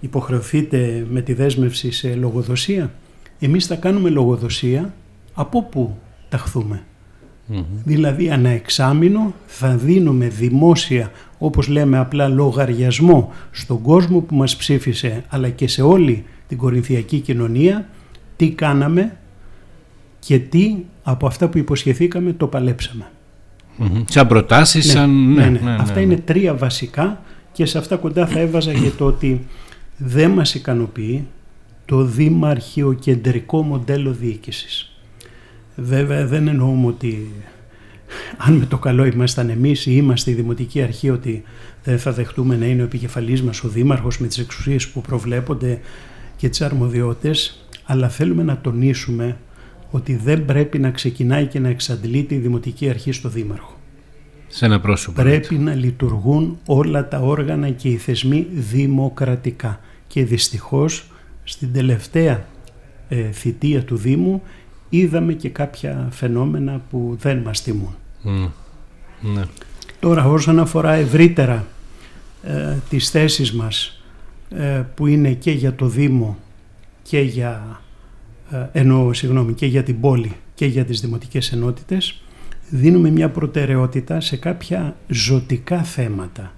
υποχρεωθείτε 0.00 1.06
με 1.10 1.20
τη 1.20 1.32
δέσμευση 1.32 1.90
σε 1.90 2.14
λογοδοσία. 2.14 2.92
Εμείς 3.38 3.66
θα 3.66 3.74
κάνουμε 3.74 4.08
λογοδοσία 4.08 4.94
από 5.34 5.62
πού 5.62 5.96
ταχθούμε; 6.28 6.82
Δηλαδή 7.84 8.30
ανά 8.30 8.48
εξάμηνο 8.48 9.34
θα 9.46 9.76
δίνουμε 9.76 10.28
δημόσια, 10.28 11.10
όπως 11.38 11.68
λέμε 11.68 11.98
απλά 11.98 12.28
λογαριασμό 12.28 13.32
στον 13.50 13.82
κόσμο 13.82 14.20
που 14.20 14.34
μας 14.34 14.56
ψήφισε 14.56 15.24
αλλά 15.28 15.48
και 15.48 15.68
σε 15.68 15.82
όλη 15.82 16.24
την 16.48 16.56
κορινθιακή 16.56 17.20
κοινωνία 17.20 17.88
τι 18.36 18.50
κάναμε 18.50 19.16
και 20.18 20.38
τι 20.38 20.76
από 21.02 21.26
αυτά 21.26 21.48
που 21.48 21.58
υποσχεθήκαμε 21.58 22.32
το 22.32 22.46
παλέψαμε. 22.46 23.10
Μμμ. 23.76 24.02
Σαν 24.08 24.26
προτάσεις, 24.26 24.90
σαν... 24.90 25.32
Ναι, 25.32 25.48
ναι. 25.48 25.76
Αυτά 25.78 26.00
είναι 26.00 26.16
τρία 26.16 26.54
βασικά 26.54 27.20
και 27.52 27.66
σε 27.66 27.78
αυτά 27.78 27.96
κοντά 27.96 28.26
θα 28.26 28.38
έβαζα 28.40 28.72
και 28.72 28.90
το 28.98 29.06
ότι 29.06 29.46
δεν 29.96 30.30
μας 30.30 30.54
ικανοποιεί 30.54 31.26
το 31.84 32.04
δημαρχιοκεντρικό 32.04 33.62
μοντέλο 33.62 34.12
διοίκησης. 34.12 34.90
Βέβαια 35.76 36.26
δεν 36.26 36.48
εννοούμε 36.48 36.86
ότι 36.86 37.30
αν 38.36 38.54
με 38.54 38.66
το 38.66 38.78
καλό 38.78 39.04
ήμασταν 39.04 39.48
εμείς 39.48 39.86
ή 39.86 39.90
είμαστε 39.94 40.30
η 40.30 40.34
Δημοτική 40.34 40.82
Αρχή 40.82 41.10
ότι 41.10 41.42
δεν 41.84 41.98
θα 41.98 42.12
δεχτούμε 42.12 42.56
να 42.56 42.66
είναι 42.66 42.82
ο 42.82 42.84
επικεφαλής 42.84 43.42
μας 43.42 43.64
ο 43.64 43.68
Δήμαρχος 43.68 44.18
με 44.18 44.26
τις 44.26 44.38
εξουσίες 44.38 44.88
που 44.88 45.00
προβλέπονται 45.00 45.80
και 46.36 46.48
τις 46.48 46.60
αρμοδιότητες 46.60 47.66
αλλά 47.84 48.08
θέλουμε 48.08 48.42
να 48.42 48.58
τονίσουμε 48.58 49.36
ότι 49.96 50.16
δεν 50.16 50.44
πρέπει 50.44 50.78
να 50.78 50.90
ξεκινάει 50.90 51.46
και 51.46 51.60
να 51.60 51.68
εξαντλείται 51.68 52.34
η 52.34 52.38
Δημοτική 52.38 52.88
Αρχή 52.88 53.12
στο 53.12 53.28
Δήμαρχο. 53.28 53.76
Σε 54.48 54.64
ένα 54.64 54.80
πρόσωπο. 54.80 55.22
Πρέπει 55.22 55.54
να 55.54 55.74
λειτουργούν 55.74 56.58
όλα 56.66 57.08
τα 57.08 57.18
όργανα 57.18 57.70
και 57.70 57.88
οι 57.88 57.96
θεσμοί 57.96 58.46
δημοκρατικά. 58.52 59.80
Και 60.06 60.24
δυστυχώς 60.24 61.10
στην 61.44 61.72
τελευταία 61.72 62.44
ε, 63.08 63.30
θητεία 63.30 63.84
του 63.84 63.96
Δήμου 63.96 64.42
είδαμε 64.88 65.32
και 65.32 65.48
κάποια 65.48 66.08
φαινόμενα 66.10 66.80
που 66.90 67.16
δεν 67.20 67.38
μας 67.38 67.62
τιμούν. 67.62 67.96
Μμ. 68.22 68.46
Ναι. 69.34 69.42
Τώρα 70.00 70.24
όσον 70.24 70.58
αφορά 70.58 70.92
ευρύτερα 70.92 71.66
ε, 72.42 72.76
τις 72.88 73.10
θέσεις 73.10 73.52
μας 73.52 74.02
ε, 74.50 74.82
που 74.94 75.06
είναι 75.06 75.32
και 75.32 75.50
για 75.50 75.74
το 75.74 75.86
Δήμο 75.86 76.38
και 77.02 77.20
για 77.20 77.80
ε, 78.50 78.66
εννοώ 78.72 79.12
συγγνώμη, 79.12 79.52
και 79.52 79.66
για 79.66 79.82
την 79.82 80.00
πόλη 80.00 80.32
και 80.54 80.66
για 80.66 80.84
τις 80.84 81.00
δημοτικές 81.00 81.52
ενότητες, 81.52 82.22
δίνουμε 82.70 83.10
μια 83.10 83.30
προτεραιότητα 83.30 84.20
σε 84.20 84.36
κάποια 84.36 84.96
ζωτικά 85.08 85.82
θέματα, 85.82 86.52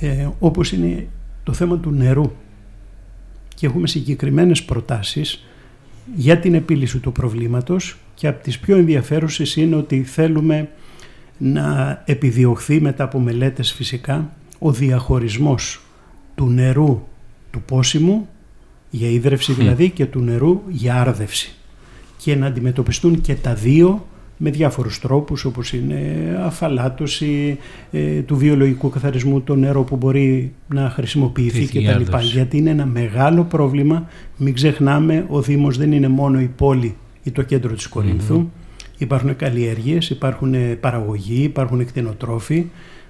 ε, 0.00 0.28
όπως 0.38 0.72
είναι 0.72 1.08
το 1.42 1.52
θέμα 1.52 1.78
του 1.78 1.90
νερού. 1.90 2.32
Και 3.54 3.66
έχουμε 3.66 3.86
συγκεκριμένες 3.86 4.62
προτάσεις 4.62 5.44
για 6.14 6.38
την 6.38 6.54
επίλυση 6.54 6.98
του 6.98 7.12
προβλήματος 7.12 7.96
και 8.14 8.26
από 8.26 8.42
τις 8.42 8.58
πιο 8.58 8.76
ενδιαφέρουσες 8.76 9.56
είναι 9.56 9.76
ότι 9.76 10.02
θέλουμε 10.02 10.68
να 11.38 12.02
επιδιωχθεί 12.06 12.80
μετά 12.80 13.04
από 13.04 13.18
μελέτες 13.18 13.72
φυσικά 13.72 14.30
ο 14.58 14.72
διαχωρισμός 14.72 15.80
του 16.34 16.48
νερού 16.48 17.02
του 17.50 17.62
πόσιμου 17.62 18.28
για 18.90 19.08
ίδρυυση 19.08 19.52
δηλαδή 19.52 19.90
και 19.90 20.06
του 20.06 20.20
νερού 20.20 20.60
για 20.68 21.00
άρδευση 21.00 21.54
και 22.16 22.36
να 22.36 22.46
αντιμετωπιστούν 22.46 23.20
και 23.20 23.34
τα 23.34 23.54
δύο 23.54 24.06
με 24.42 24.50
διάφορους 24.50 24.98
τρόπους 25.00 25.44
όπως 25.44 25.72
είναι 25.72 26.02
αφαλάτωση 26.44 27.58
ε, 27.90 28.20
του 28.20 28.36
βιολογικού 28.36 28.88
καθαρισμού 28.88 29.40
το 29.40 29.54
νερό 29.54 29.82
που 29.82 29.96
μπορεί 29.96 30.52
να 30.68 30.90
χρησιμοποιηθεί 30.90 31.66
και 31.66 31.82
τα 31.82 31.98
λοιπά. 31.98 32.20
Γιατί 32.20 32.56
είναι 32.56 32.70
ένα 32.70 32.86
μεγάλο 32.86 33.44
πρόβλημα. 33.44 34.08
Μην 34.36 34.54
ξεχνάμε 34.54 35.26
ο 35.28 35.42
Δήμος 35.42 35.76
δεν 35.76 35.92
είναι 35.92 36.08
μόνο 36.08 36.40
η 36.40 36.50
πόλη 36.56 36.96
ή 37.22 37.30
το 37.30 37.42
κέντρο 37.42 37.74
της 37.74 37.86
κορινθου 37.86 38.48
Υπάρχουν 39.00 39.36
καλλιέργειες, 39.36 40.10
υπάρχουν 40.10 40.54
παραγωγοί, 40.80 41.42
υπάρχουν 41.42 41.80
εκτενοτρόφοι. 41.80 42.66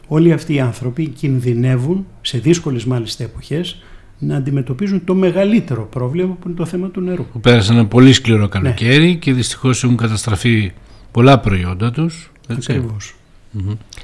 Όλοι 0.09 0.33
αυτοί 0.33 0.55
οι 0.55 0.61
άνθρωποι 0.61 1.07
κινδυνεύουν 1.07 2.07
σε 2.21 2.39
δύσκολες 2.39 2.85
μάλιστα 2.85 3.25
εποχές 3.25 3.83
να 4.23 4.37
αντιμετωπίζουν 4.37 5.05
το 5.05 5.15
μεγαλύτερο 5.15 5.87
πρόβλημα 5.87 6.35
που 6.35 6.49
είναι 6.49 6.57
το 6.57 6.67
θέμα 6.67 6.89
του 6.89 7.01
νερού. 7.01 7.25
Που 7.33 7.41
πέρασαν 7.41 7.77
ένα 7.77 7.87
πολύ 7.87 8.13
σκληρό 8.13 8.49
καλοκαίρι 8.49 9.09
ναι. 9.09 9.15
και 9.15 9.33
δυστυχώς 9.33 9.85
έχουν 9.85 9.97
καταστραφεί 9.97 10.73
πολλά 11.11 11.39
προϊόντα 11.41 11.91
τους. 11.91 12.33
ακριβως 12.49 13.15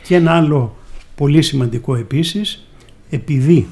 Και 0.03 0.15
ένα 0.15 0.33
άλλο 0.33 0.77
πολύ 1.15 1.43
σημαντικό 1.43 1.97
επίσης, 1.97 2.67
επειδή 3.11 3.67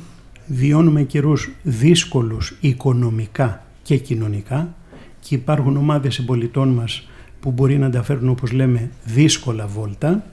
βιώνουμε 0.47 1.03
καιρούς 1.03 1.51
δύσκολους 1.63 2.57
οικονομικά 2.61 3.67
και 3.83 3.97
κοινωνικά 3.97 4.75
και 5.21 5.35
υπάρχουν 5.35 5.77
ομάδες 5.77 6.15
συμπολιτών 6.15 6.69
μας 6.69 7.09
που 7.41 7.51
μπορεί 7.51 7.79
να 7.79 7.91
τα 7.91 8.03
φέρουν 8.03 8.29
όπως 8.29 8.53
λέμε 8.53 8.91
δύσκολα 9.05 9.67
βόλτα. 9.67 10.25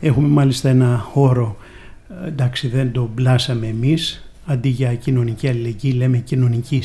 Έχουμε 0.00 0.28
μάλιστα 0.28 0.68
ένα 0.68 1.06
όρο, 1.12 1.56
εντάξει 2.26 2.68
δεν 2.68 2.92
το 2.92 3.10
μπλάσαμε 3.14 3.66
εμείς, 3.66 4.23
αντί 4.44 4.68
για 4.68 4.94
κοινωνική 4.94 5.48
αλληλεγγύη 5.48 5.92
λέμε 5.96 6.18
κοινωνική 6.18 6.82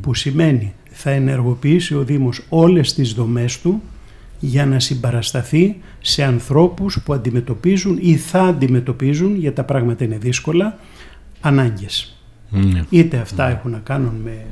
που 0.00 0.14
σημαίνει 0.14 0.74
θα 0.90 1.10
ενεργοποιήσει 1.10 1.94
ο 1.94 2.04
Δήμος 2.04 2.40
όλες 2.48 2.94
τις 2.94 3.12
δομές 3.12 3.60
του 3.60 3.82
για 4.40 4.66
να 4.66 4.80
συμπαρασταθεί 4.80 5.76
σε 6.00 6.22
ανθρώπους 6.24 6.98
που 7.04 7.12
αντιμετωπίζουν 7.12 7.98
ή 8.00 8.16
θα 8.16 8.42
αντιμετωπίζουν, 8.42 9.36
γιατί 9.36 9.56
τα 9.56 9.64
πράγματα 9.64 10.04
είναι 10.04 10.18
δύσκολα, 10.18 10.78
ανάγκες. 11.40 12.18
Ναι. 12.50 12.82
Είτε 12.90 13.16
αυτά 13.16 13.50
έχουν 13.50 13.70
να 13.70 13.78
κάνουν 13.78 14.14
με 14.24 14.44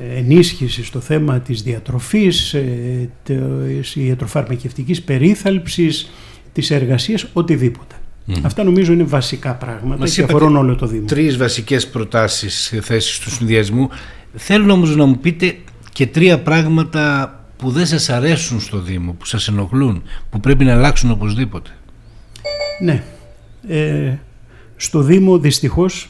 ε, 0.00 0.18
ενίσχυση 0.18 0.84
στο 0.84 1.00
θέμα 1.00 1.40
της 1.40 1.62
διατροφής, 1.62 2.54
ε, 2.54 3.10
της 3.22 3.96
ιατροφαρμακευτικής 3.96 5.02
περίθαλψης, 5.02 6.10
της 6.52 6.70
εργασίας, 6.70 7.26
οτιδήποτε. 7.32 7.94
Αυτά 8.42 8.64
νομίζω 8.64 8.92
είναι 8.92 9.02
βασικά 9.02 9.54
πράγματα 9.54 9.98
Μας 9.98 10.14
και 10.14 10.22
αφορούν 10.22 10.56
όλο 10.56 10.76
το 10.76 10.86
Δήμο. 10.86 11.06
Τρεις 11.06 11.36
βασικές 11.36 11.88
προτάσεις 11.88 12.74
θέσεις 12.82 13.18
του 13.18 13.30
συνδυασμού. 13.30 13.88
Θέλω 14.34 14.72
όμως 14.72 14.96
να 14.96 15.04
μου 15.04 15.18
πείτε 15.18 15.56
και 15.92 16.06
τρία 16.06 16.40
πράγματα 16.40 17.36
που 17.56 17.70
δεν 17.70 17.86
σας 17.86 18.08
αρέσουν 18.08 18.60
στο 18.60 18.78
Δήμο, 18.78 19.12
που 19.12 19.24
σας 19.24 19.48
ενοχλούν, 19.48 20.02
που 20.30 20.40
πρέπει 20.40 20.64
να 20.64 20.72
αλλάξουν 20.72 21.10
οπωσδήποτε. 21.10 21.70
Ναι. 22.82 23.02
Ε, 23.68 24.14
στο 24.76 25.02
Δήμο 25.02 25.38
δυστυχώς 25.38 26.08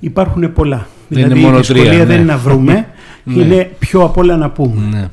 υπάρχουν 0.00 0.52
πολλά. 0.52 0.86
Δεν 1.08 1.22
δηλαδή 1.22 1.40
είναι 1.40 1.48
η 1.48 1.56
δυσκολία 1.56 1.98
δεν 1.98 2.06
ναι. 2.06 2.14
είναι 2.14 2.22
να 2.22 2.36
βρούμε, 2.36 2.72
ναι. 3.24 3.42
είναι 3.42 3.70
πιο 3.78 4.02
απ' 4.02 4.16
όλα 4.16 4.36
να 4.36 4.50
πούμε. 4.50 4.86
Ναι. 4.86 5.08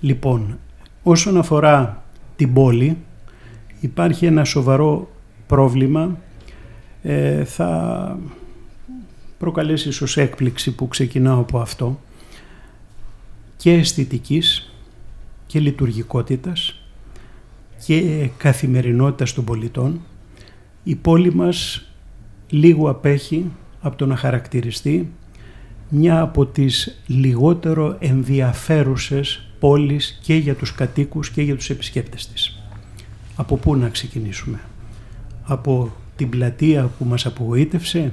Λοιπόν, 0.00 0.58
όσον 1.02 1.38
αφορά 1.38 2.02
την 2.36 2.52
πόλη, 2.52 2.96
υπάρχει 3.80 4.26
ένα 4.26 4.44
σοβαρό 4.44 5.08
πρόβλημα. 5.46 6.18
Ε, 7.02 7.44
θα 7.44 8.18
προκαλέσει 9.38 9.88
ίσως 9.88 10.16
έκπληξη 10.16 10.74
που 10.74 10.88
ξεκινάω 10.88 11.40
από 11.40 11.58
αυτό 11.58 12.00
και 13.56 13.72
αισθητικής 13.72 14.72
και 15.46 15.60
λειτουργικότητας 15.60 16.80
και 17.86 18.28
καθημερινότητας 18.36 19.32
των 19.32 19.44
πολιτών 19.44 20.00
η 20.84 20.94
πόλη 20.94 21.34
μας 21.34 21.88
λίγο 22.48 22.90
απέχει 22.90 23.50
από 23.80 23.96
το 23.96 24.06
να 24.06 24.16
χαρακτηριστεί 24.16 25.12
μια 25.88 26.20
από 26.20 26.46
τις 26.46 27.02
λιγότερο 27.06 27.96
ενδιαφέρουσες 27.98 29.48
πόλεις 29.58 30.18
και 30.22 30.34
για 30.34 30.54
τους 30.54 30.74
κατοίκους 30.74 31.30
και 31.30 31.42
για 31.42 31.56
τους 31.56 31.70
επισκέπτες 31.70 32.28
της. 32.28 32.62
Από 33.36 33.56
πού 33.56 33.76
να 33.76 33.88
ξεκινήσουμε; 33.88 34.60
Από 35.46 35.92
την 36.16 36.28
πλατεία 36.28 36.90
που 36.98 37.04
μας 37.04 37.26
απογοήτευσε, 37.26 38.12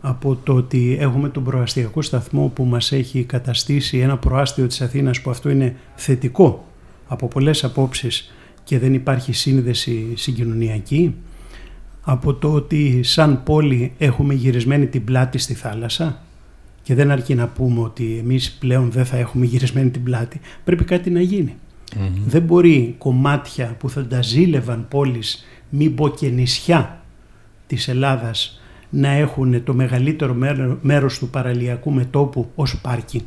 από 0.00 0.36
το 0.36 0.54
ότι 0.54 0.96
έχουμε 1.00 1.28
τον 1.28 1.44
προαστιακό 1.44 2.02
σταθμό 2.02 2.48
που 2.54 2.64
μας 2.64 2.92
έχει 2.92 3.24
καταστήσει 3.24 3.98
ένα 3.98 4.16
προάστιο 4.16 4.66
της 4.66 4.80
Αθήνας 4.80 5.20
που 5.20 5.30
αυτό 5.30 5.50
είναι 5.50 5.76
θετικό 5.94 6.64
από 7.08 7.28
πολλές 7.28 7.64
απόψεις 7.64 8.32
και 8.64 8.78
δεν 8.78 8.94
υπάρχει 8.94 9.32
σύνδεση 9.32 10.12
συγκοινωνιακή, 10.16 11.14
από 12.02 12.34
το 12.34 12.52
ότι 12.52 13.02
σαν 13.02 13.42
πόλη 13.42 13.92
έχουμε 13.98 14.34
γυρισμένη 14.34 14.86
την 14.86 15.04
πλάτη 15.04 15.38
στη 15.38 15.54
θάλασσα 15.54 16.22
και 16.82 16.94
δεν 16.94 17.10
αρκεί 17.10 17.34
να 17.34 17.46
πούμε 17.46 17.80
ότι 17.80 18.18
εμείς 18.18 18.52
πλέον 18.60 18.90
δεν 18.90 19.04
θα 19.04 19.16
έχουμε 19.16 19.44
γυρισμένη 19.44 19.90
την 19.90 20.02
πλάτη, 20.02 20.40
πρέπει 20.64 20.84
κάτι 20.84 21.10
να 21.10 21.20
γίνει. 21.20 21.54
Δεν 22.26 22.42
μπορεί 22.42 22.94
κομμάτια 22.98 23.76
που 23.78 23.90
θα 23.90 24.06
τα 24.06 24.22
ζήλευαν 24.22 24.86
πόλεις, 24.88 25.44
μη 25.68 25.88
πω 25.88 26.08
και 26.08 26.28
νησιά 26.28 27.00
της 27.66 27.88
Ελλάδας 27.88 28.60
να 28.90 29.08
έχουν 29.08 29.64
το 29.64 29.74
μεγαλύτερο 29.74 30.36
μέρος 30.80 31.18
του 31.18 31.28
παραλιακού 31.28 31.90
μετόπου 31.90 32.50
ως 32.54 32.80
πάρκινγκ. 32.80 33.24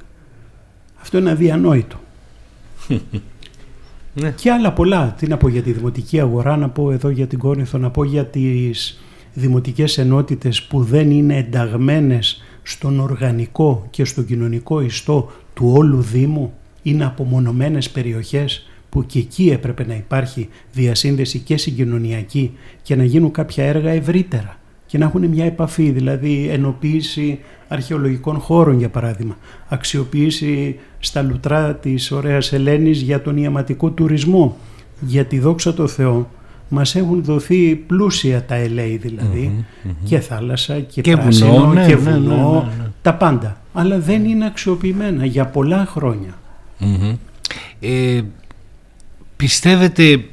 Αυτό 1.02 1.18
είναι 1.18 1.32
αδιανόητο. 1.32 2.00
ναι. 4.14 4.32
Και 4.32 4.52
άλλα 4.52 4.74
πολλά. 4.74 5.16
Τι 5.18 5.28
να 5.28 5.38
πω 5.38 5.48
για 5.48 5.62
τη 5.62 5.72
δημοτική 5.72 6.20
αγορά, 6.20 6.58
να 6.58 6.70
πω 6.70 6.92
εδώ 6.92 7.10
για 7.10 7.28
την 7.28 7.40
Κόρινθο, 7.40 7.78
να 7.78 7.90
πω 7.90 8.04
για 8.04 8.26
τις 8.26 9.00
δημοτικές 9.34 9.98
ενότητες 9.98 10.64
που 10.64 10.84
δεν 10.84 11.12
είναι 11.12 11.38
ενταγμένες 11.38 12.44
στον 12.64 13.00
οργανικό 13.00 13.88
και 13.90 14.06
στον 14.06 14.26
κοινωνικό 14.26 14.82
ιστό 14.82 15.32
του 15.54 15.74
όλου 15.76 16.02
Δήμου. 16.02 16.54
Είναι 16.84 17.06
απομονωμένες 17.06 17.90
περιοχές 17.90 18.68
που 18.90 19.06
και 19.06 19.20
εκεί 19.20 19.50
έπρεπε 19.50 19.86
να 19.86 19.96
υπάρχει 19.96 20.50
διασύνδεση 20.74 21.40
και 21.40 21.58
συγκοινωνιακή 21.58 22.52
και 22.82 22.96
να 22.96 23.04
γίνουν 23.04 23.32
κάποια 23.32 23.64
έργα 23.64 23.90
ευρύτερα 23.90 24.58
και 24.86 24.98
να 24.98 25.06
έχουν 25.06 25.26
μια 25.26 25.46
επαφή, 25.46 25.90
δηλαδή 25.90 26.48
ενοποίηση 26.52 27.40
αρχαιολογικών 27.68 28.40
χώρων 28.40 28.78
για 28.78 28.90
παράδειγμα, 28.90 29.38
αξιοποίηση 29.68 30.80
στα 31.00 31.22
λουτρά 31.22 31.76
της 31.76 32.12
ωραίας 32.12 32.54
Ελένης 32.54 33.02
για 33.02 33.22
τον 33.22 33.38
ιαματικό 33.38 33.90
τουρισμό, 33.90 34.58
γιατί 35.00 35.40
δόξα 35.40 35.74
τω 35.74 35.88
Θεώ 35.88 36.30
μας 36.70 36.96
έχουν 36.96 37.24
δοθεί 37.24 37.76
πλούσια 37.76 38.44
τα 38.46 38.56
ελέη 38.56 38.98
δηλαδή. 38.98 39.66
Και 40.04 40.20
θάλασσα 40.20 40.80
και, 40.80 41.02
και 41.02 41.18
πράσινο 41.18 41.52
βουνό, 41.52 41.74
ναι, 41.74 41.86
και 41.86 41.96
ναι, 41.96 42.02
βουνό, 42.12 42.72
ναι, 42.78 42.86
τα 43.02 43.14
πάντα, 43.14 43.58
αλλά 43.74 44.00
δεν 44.00 44.26
είναι 44.26 44.46
αξιοποιημένα 44.46 45.26
για 45.26 45.46
πολλά 45.46 45.86
χρόνια. 45.86 46.38
Ε, 47.80 48.22
πιστεύετε 49.36 50.26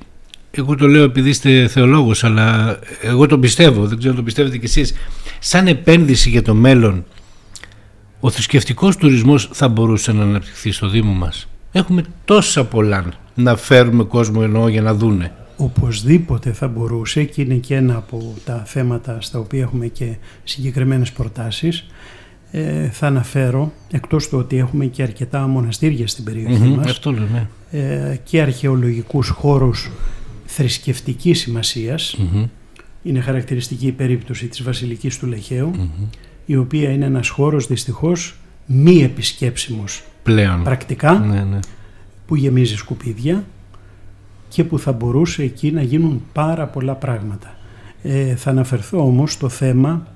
εγώ 0.50 0.74
το 0.74 0.86
λέω 0.86 1.02
επειδή 1.02 1.28
είστε 1.28 1.68
θεολόγος 1.68 2.24
αλλά 2.24 2.78
εγώ 3.02 3.26
το 3.26 3.38
πιστεύω, 3.38 3.86
δεν 3.86 3.98
ξέρω 3.98 4.10
αν 4.10 4.16
το 4.16 4.24
πιστεύετε 4.24 4.58
κι 4.58 4.64
εσείς 4.64 4.94
σαν 5.38 5.66
επένδυση 5.66 6.30
για 6.30 6.42
το 6.42 6.54
μέλλον 6.54 7.04
ο 8.20 8.30
θρησκευτικός 8.30 8.96
τουρισμός 8.96 9.48
θα 9.52 9.68
μπορούσε 9.68 10.12
να 10.12 10.22
αναπτυχθεί 10.22 10.70
στο 10.70 10.88
Δήμο 10.88 11.12
μας; 11.12 11.48
Έχουμε 11.72 12.02
τόσα 12.24 12.64
πολλά 12.64 13.04
να 13.34 13.56
φέρουμε 13.56 14.04
κόσμο 14.04 14.40
ενώ 14.44 14.68
για 14.68 14.82
να 14.82 14.94
δούνε. 14.94 15.32
Οπωσδήποτε 15.56 16.52
θα 16.52 16.68
μπορούσε 16.68 17.24
και 17.24 17.42
είναι 17.42 17.54
και 17.54 17.74
ένα 17.74 17.96
από 17.96 18.34
τα 18.44 18.62
θέματα 18.66 19.20
στα 19.20 19.38
οποία 19.38 19.62
έχουμε 19.62 19.86
και 19.86 20.16
συγκεκριμένες 20.44 21.12
προτάσεις 21.12 21.86
ε, 22.50 22.88
θα 22.88 23.06
αναφέρω, 23.06 23.72
εκτός 23.90 24.28
του 24.28 24.38
ότι 24.38 24.56
έχουμε 24.56 24.86
και 24.86 25.02
αρκετά 25.02 25.46
μοναστήρια 25.46 26.06
στην 26.06 26.24
περιοχή 26.24 26.62
mm-hmm, 26.64 26.76
μας 26.76 26.90
αυτό 26.90 27.12
λέμε. 27.12 27.48
Ε, 27.70 28.16
και 28.24 28.40
αρχαιολογικούς 28.40 29.28
χώρους 29.28 29.90
θρησκευτικής 30.46 31.48
Είναι 33.02 33.20
χαρακτηριστική 33.20 33.86
η 33.86 33.92
περίπτωση 33.92 34.46
της 34.46 34.62
Βασιλικής 34.62 35.18
του 35.18 35.26
λεχαιου 35.26 35.70
η 36.46 36.56
οποία 36.56 36.90
είναι 36.90 37.04
ένας 37.04 37.28
χώρος 37.28 37.66
δυστυχώς 37.66 38.36
μη 38.66 39.02
επισκέψιμος 39.02 40.02
Πλέον. 40.22 40.62
πρακτικά 40.62 41.18
Ναι, 41.18 41.42
ναι. 41.42 41.58
που 42.26 42.36
γεμίζει 42.36 42.76
σκουπίδια 42.76 43.44
και 44.48 44.64
που 44.64 44.78
θα 44.78 44.92
μπορούσε 44.92 45.42
εκεί 45.42 45.70
να 45.70 45.82
γίνουν 45.82 46.22
πάρα 46.32 46.66
πολλά 46.66 46.94
πράγματα. 46.94 47.54
Ε, 48.02 48.36
θα 48.36 48.50
αναφερθώ 48.50 48.98
όμως 48.98 49.32
στο 49.32 49.48
θέμα 49.48 50.06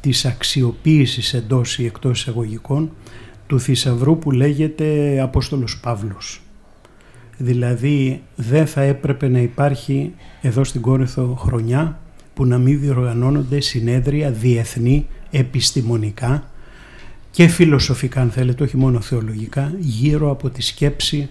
της 0.00 0.24
αξιοποίησης 0.24 1.34
εντός 1.34 1.78
ή 1.78 1.84
εκτός 1.84 2.20
εισαγωγικών 2.20 2.90
του 3.46 3.60
θησαυρού 3.60 4.18
που 4.18 4.30
λέγεται 4.30 5.20
Απόστολος 5.20 5.80
Παύλος. 5.80 6.42
Δηλαδή 7.36 8.22
δεν 8.36 8.66
θα 8.66 8.80
έπρεπε 8.80 9.28
να 9.28 9.38
υπάρχει 9.38 10.12
εδώ 10.40 10.64
στην 10.64 10.80
Κόρινθο 10.80 11.34
χρονιά 11.38 11.98
που 12.34 12.46
να 12.46 12.58
μην 12.58 12.80
διοργανώνονται 12.80 13.60
συνέδρια 13.60 14.30
διεθνή 14.30 15.06
επιστημονικά 15.30 16.50
και 17.30 17.46
φιλοσοφικά 17.46 18.20
αν 18.20 18.30
θέλετε, 18.30 18.62
όχι 18.62 18.76
μόνο 18.76 19.00
θεολογικά, 19.00 19.72
γύρω 19.78 20.30
από 20.30 20.50
τη 20.50 20.62
σκέψη 20.62 21.30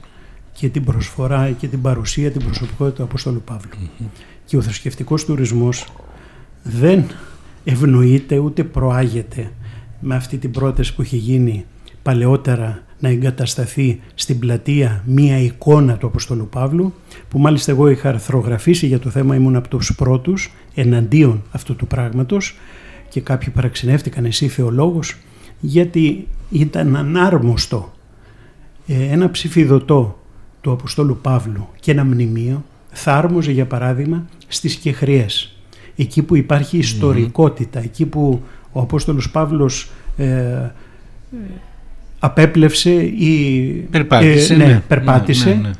και 0.53 0.69
την 0.69 0.83
προσφορά 0.83 1.51
και 1.51 1.67
την 1.67 1.81
παρουσία, 1.81 2.31
την 2.31 2.43
προσωπικότητα 2.43 2.95
του 2.95 3.03
Απόστολου 3.03 3.41
Παύλου. 3.45 3.89
Και 4.45 4.57
ο 4.57 4.61
θρησκευτικός 4.61 5.25
τουρισμός 5.25 5.88
δεν 6.63 7.05
ευνοείται 7.63 8.37
ούτε 8.37 8.63
προάγεται 8.63 9.51
με 9.99 10.15
αυτή 10.15 10.37
την 10.37 10.51
πρόταση 10.51 10.95
που 10.95 11.01
έχει 11.01 11.17
γίνει 11.17 11.65
παλαιότερα 12.01 12.83
να 12.99 13.09
εγκατασταθεί 13.09 13.99
στην 14.15 14.39
πλατεία 14.39 15.03
μία 15.05 15.39
εικόνα 15.39 15.97
του 15.97 16.07
Αποστολού 16.07 16.47
Παύλου 16.49 16.93
που 17.29 17.39
μάλιστα 17.39 17.71
εγώ 17.71 17.89
είχα 17.89 18.09
αρθρογραφήσει 18.09 18.87
για 18.87 18.99
το 18.99 19.09
θέμα 19.09 19.35
ήμουν 19.35 19.55
από 19.55 19.67
τους 19.67 19.95
πρώτους 19.95 20.53
εναντίον 20.75 21.43
αυτού 21.51 21.75
του 21.75 21.87
πράγματος 21.87 22.57
και 23.09 23.21
κάποιοι 23.21 23.49
παραξενεύτηκαν 23.53 24.25
εσύ 24.25 24.47
θεολόγος 24.47 25.17
γιατί 25.59 26.27
ήταν 26.49 26.95
ανάρμοστο 26.95 27.93
ε, 28.87 29.03
ένα 29.03 29.31
ψηφιδωτό 29.31 30.19
του 30.61 30.71
Αποστόλου 30.71 31.17
Παύλου 31.21 31.67
και 31.79 31.91
ένα 31.91 32.03
μνημείο 32.03 32.63
θα 32.91 33.15
άρμοζε 33.15 33.51
για 33.51 33.65
παράδειγμα 33.65 34.25
στις 34.47 34.75
Κεχριές 34.75 35.58
εκεί 36.01 36.21
που 36.23 36.35
υπάρχει 36.35 36.77
ιστορικότητα 36.77 37.79
εκεί 37.79 38.05
που 38.05 38.41
ο 38.71 38.79
Απόστολος 38.79 39.31
Παύλος 39.31 39.89
ε, 40.17 40.25
ε, 40.25 40.71
απέπλευσε 42.19 42.91
ή 43.03 43.65
Περπάτησε. 43.91 44.53
ε, 44.53 44.57
ναι, 44.57 44.65
ναι. 44.65 44.81
περπάτησε. 44.87 45.49
Ναι, 45.49 45.55
ναι, 45.55 45.61
ναι. 45.61 45.71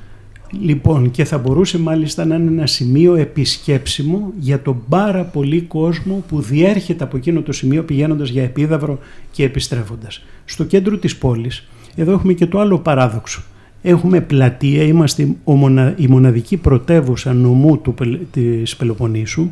Λοιπόν, 0.61 1.11
και 1.11 1.23
θα 1.25 1.38
μπορούσε 1.38 1.79
μάλιστα 1.79 2.25
να 2.25 2.35
είναι 2.35 2.49
ένα 2.51 2.65
σημείο 2.67 3.15
επισκέψιμο 3.15 4.31
για 4.39 4.61
τον 4.61 4.83
πάρα 4.89 5.23
πολύ 5.23 5.61
κόσμο 5.61 6.23
που 6.27 6.41
διέρχεται 6.41 7.03
από 7.03 7.17
εκείνο 7.17 7.41
το 7.41 7.51
σημείο 7.51 7.83
πηγαίνοντας 7.83 8.29
για 8.29 8.43
επίδαυρο 8.43 8.99
και 9.31 9.43
επιστρέφοντας. 9.43 10.23
Στο 10.45 10.63
κέντρο 10.63 10.97
της 10.97 11.15
πόλης, 11.17 11.67
εδώ 11.95 12.11
έχουμε 12.11 12.33
και 12.33 12.45
το 12.45 12.59
άλλο 12.59 12.79
παράδοξο. 12.79 13.41
Έχουμε 13.81 14.21
πλατεία, 14.21 14.83
είμαστε 14.83 15.27
ο 15.43 15.55
μονα- 15.55 15.93
η 15.97 16.07
μοναδική 16.07 16.57
πρωτεύουσα 16.57 17.33
νομού 17.33 17.77
του, 17.77 17.93
Πελ- 17.93 18.19
της 18.31 18.75
Πελοποννήσου 18.75 19.49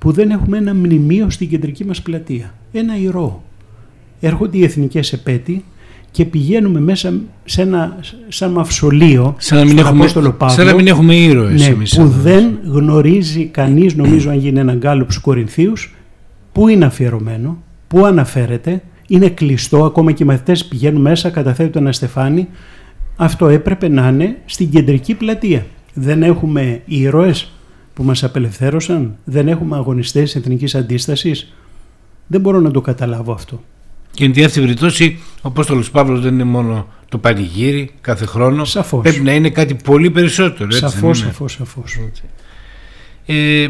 που 0.00 0.12
δεν 0.12 0.30
έχουμε 0.30 0.58
ένα 0.58 0.74
μνημείο 0.74 1.30
στην 1.30 1.48
κεντρική 1.48 1.84
μας 1.84 2.02
πλατεία. 2.02 2.54
Ένα 2.72 2.98
ηρώ. 2.98 3.42
Έρχονται 4.20 4.58
οι 4.58 4.64
εθνικές 4.64 5.12
επέτειοι 5.12 5.64
και 6.10 6.24
πηγαίνουμε 6.24 6.80
μέσα 6.80 7.12
σε 7.44 7.62
ένα 7.62 7.98
σαν 8.28 8.50
μαυσολείο 8.50 9.34
Σαν 9.38 9.58
να 9.58 9.64
μην 9.64 9.72
στον 9.72 9.86
έχουμε, 9.86 10.00
Απόστολο 10.00 10.32
Παύλο, 10.32 10.56
σαν 10.56 10.66
να 10.66 10.74
μην 10.74 10.86
έχουμε 10.86 11.14
ήρωες 11.14 11.60
ναι, 11.60 11.66
εμείς 11.66 11.94
που 11.94 12.00
εδώ. 12.00 12.10
δεν 12.10 12.58
γνωρίζει 12.64 13.44
κανείς, 13.44 13.94
νομίζω 13.94 14.30
αν 14.30 14.38
γίνει 14.38 14.58
ένα 14.58 14.74
γκάλωπ 14.74 15.10
στους 15.10 15.22
Κορινθίους, 15.22 15.94
πού 16.52 16.68
είναι 16.68 16.84
αφιερωμένο, 16.84 17.62
πού 17.86 18.04
αναφέρεται, 18.04 18.82
είναι 19.08 19.28
κλειστό, 19.28 19.84
ακόμα 19.84 20.12
και 20.12 20.22
οι 20.22 20.26
μαθητές 20.26 20.64
πηγαίνουν 20.64 21.00
μέσα, 21.00 21.30
καταθέτουν 21.30 21.82
ένα 21.82 21.92
στεφάνι. 21.92 22.48
Αυτό 23.16 23.48
έπρεπε 23.48 23.88
να 23.88 24.08
είναι 24.08 24.36
στην 24.44 24.70
κεντρική 24.70 25.14
πλατεία. 25.14 25.66
Δεν 25.94 26.22
έχουμε 26.22 26.80
ήρωες 26.84 27.52
που 28.00 28.06
μας 28.06 28.24
απελευθέρωσαν, 28.24 29.16
δεν 29.24 29.48
έχουμε 29.48 29.76
αγωνιστές 29.76 30.36
εθνικής 30.36 30.74
αντίστασης; 30.74 31.52
Δεν 32.26 32.40
μπορώ 32.40 32.60
να 32.60 32.70
το 32.70 32.80
καταλάβω 32.80 33.32
αυτό. 33.32 33.62
Και 34.10 34.24
εν 34.24 34.32
τη 34.32 34.44
αυτή 34.44 34.60
περιπτώσει, 34.60 35.18
ο 35.36 35.48
Απόστολος 35.48 35.90
Παύλος 35.90 36.20
δεν 36.20 36.34
είναι 36.34 36.44
μόνο 36.44 36.88
το 37.08 37.18
πανηγύρι 37.18 37.90
κάθε 38.00 38.26
χρόνο. 38.26 38.64
Σαφώς. 38.64 39.02
Πρέπει 39.02 39.20
να 39.20 39.32
είναι 39.32 39.50
κάτι 39.50 39.74
πολύ 39.74 40.10
περισσότερο. 40.10 40.64
Έτσι, 40.64 40.78
Σαφώς, 40.78 41.00
δεν 41.00 41.06
είναι; 41.06 41.32
σαφώς, 41.32 41.52
σαφώς. 41.52 41.98
Ε, 43.26 43.68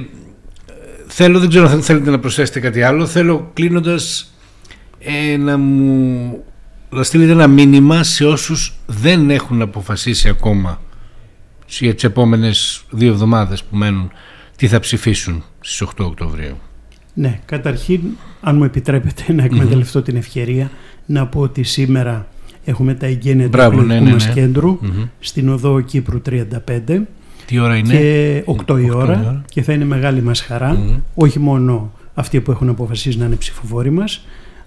θέλω, 1.06 1.38
δεν 1.38 1.48
ξέρω 1.48 1.68
αν 1.68 1.82
θέλετε 1.82 2.10
να 2.10 2.18
προσθέσετε 2.18 2.60
κάτι 2.60 2.82
άλλο. 2.82 3.06
Θέλω 3.06 3.50
κλείνοντας 3.54 4.34
ε, 4.98 5.36
να 5.36 5.56
μου 5.56 6.44
να 6.90 7.02
στείλετε 7.02 7.32
ένα 7.32 7.46
μήνυμα 7.46 8.02
σε 8.02 8.24
όσους 8.24 8.74
δεν 8.86 9.30
έχουν 9.30 9.62
αποφασίσει 9.62 10.28
ακόμα 10.28 10.80
για 11.78 11.94
τις 11.94 12.04
επόμενες 12.04 12.84
δύο 12.90 13.08
εβδομάδες 13.12 13.64
που 13.64 13.76
μένουν 13.76 14.10
τι 14.56 14.68
θα 14.68 14.80
ψηφίσουν 14.80 15.44
στις 15.60 15.82
8 15.82 16.04
Οκτωβρίου. 16.04 16.56
Ναι, 17.14 17.40
καταρχήν, 17.44 18.00
αν 18.40 18.56
μου 18.56 18.64
επιτρέπετε 18.64 19.32
να 19.32 19.44
εκμεταλλευτώ 19.44 20.02
την 20.02 20.16
ευκαιρία, 20.16 20.70
να 21.06 21.26
πω 21.26 21.40
ότι 21.40 21.62
σήμερα 21.62 22.26
έχουμε 22.64 22.94
τα 22.94 23.06
εγγένεια 23.06 23.44
του 23.44 23.50
Μπράβο, 23.50 23.76
ναι, 23.76 23.82
εκλογικού 23.82 24.04
ναι, 24.04 24.12
μας 24.12 24.26
ναι. 24.26 24.32
κέντρου 24.32 24.78
Μμμ. 24.80 25.04
στην 25.20 25.48
οδό 25.48 25.80
Κύπρου 25.80 26.22
35 26.30 27.00
Τι 27.46 27.58
ώρα 27.58 27.76
είναι; 27.76 27.96
και 27.96 28.44
8 28.46 28.52
η 28.52 28.64
8 28.72 28.82
η 28.84 28.90
ώρα 28.90 29.02
ώρα. 29.02 29.42
και 29.48 29.62
θα 29.62 29.72
είναι 29.72 29.84
μεγάλη 29.84 30.22
μας 30.22 30.40
χαρά, 30.40 30.72
Μμμ. 30.72 30.96
όχι 31.14 31.38
μόνο 31.38 31.92
αυτοί 32.14 32.40
που 32.40 32.50
έχουν 32.50 32.68
αποφασίσει 32.68 33.18
να 33.18 33.24
είναι 33.24 33.36
ψηφοφόροι 33.36 33.90
μας, 33.90 34.24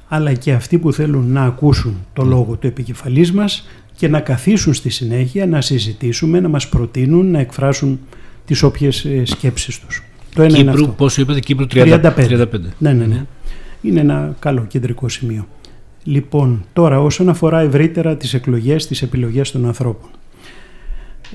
αλλά 0.07 0.33
και 0.33 0.53
αυτοί 0.53 0.77
που 0.77 0.93
θέλουν 0.93 1.31
να 1.31 1.43
ακούσουν 1.43 1.97
το 2.13 2.23
λόγο 2.23 2.55
του 2.55 2.67
επικεφαλής 2.67 3.31
μας 3.31 3.67
και 3.95 4.07
να 4.07 4.19
καθίσουν 4.19 4.73
στη 4.73 4.89
συνέχεια, 4.89 5.45
να 5.45 5.61
συζητήσουμε, 5.61 6.39
να 6.39 6.49
μας 6.49 6.69
προτείνουν, 6.69 7.31
να 7.31 7.39
εκφράσουν 7.39 7.99
τις 8.45 8.63
όποιες 8.63 9.05
ε, 9.05 9.25
σκέψεις 9.25 9.79
τους. 9.79 10.03
Το 10.35 10.41
ένα 10.41 10.57
είναι 10.57 10.71
Κύπρου, 10.71 10.83
αυτό. 10.83 10.95
πόσο 10.97 11.21
είπατε, 11.21 11.39
Κύπρου 11.39 11.65
30, 11.73 11.99
35. 12.01 12.11
35. 12.15 12.45
Ναι, 12.77 12.93
ναι, 12.93 13.05
ναι. 13.05 13.25
Είναι 13.81 13.99
ένα 13.99 14.35
καλό 14.39 14.65
κεντρικό 14.67 15.09
σημείο. 15.09 15.47
Λοιπόν, 16.03 16.65
τώρα 16.73 17.01
όσον 17.01 17.29
αφορά 17.29 17.59
ευρύτερα 17.59 18.17
τις 18.17 18.33
εκλογές, 18.33 18.87
τις 18.87 19.01
επιλογές 19.01 19.51
των 19.51 19.65
ανθρώπων. 19.65 20.09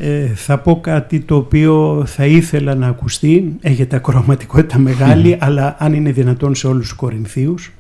Ε, 0.01 0.27
θα 0.27 0.59
πω 0.59 0.81
κάτι 0.81 1.21
το 1.21 1.37
οποίο 1.37 2.03
θα 2.07 2.27
ήθελα 2.27 2.75
να 2.75 2.87
ακουστεί, 2.87 3.57
έχετε 3.61 3.97
ακροματικότητα 3.97 4.79
μεγάλη, 4.79 5.37
αλλά 5.41 5.77
αν 5.79 5.93
είναι 5.93 6.13
δυνατόν 6.13 6.55
σε 6.55 6.67
όλους 6.67 6.89
τους 6.89 6.97
Κορινθίους. 6.97 7.73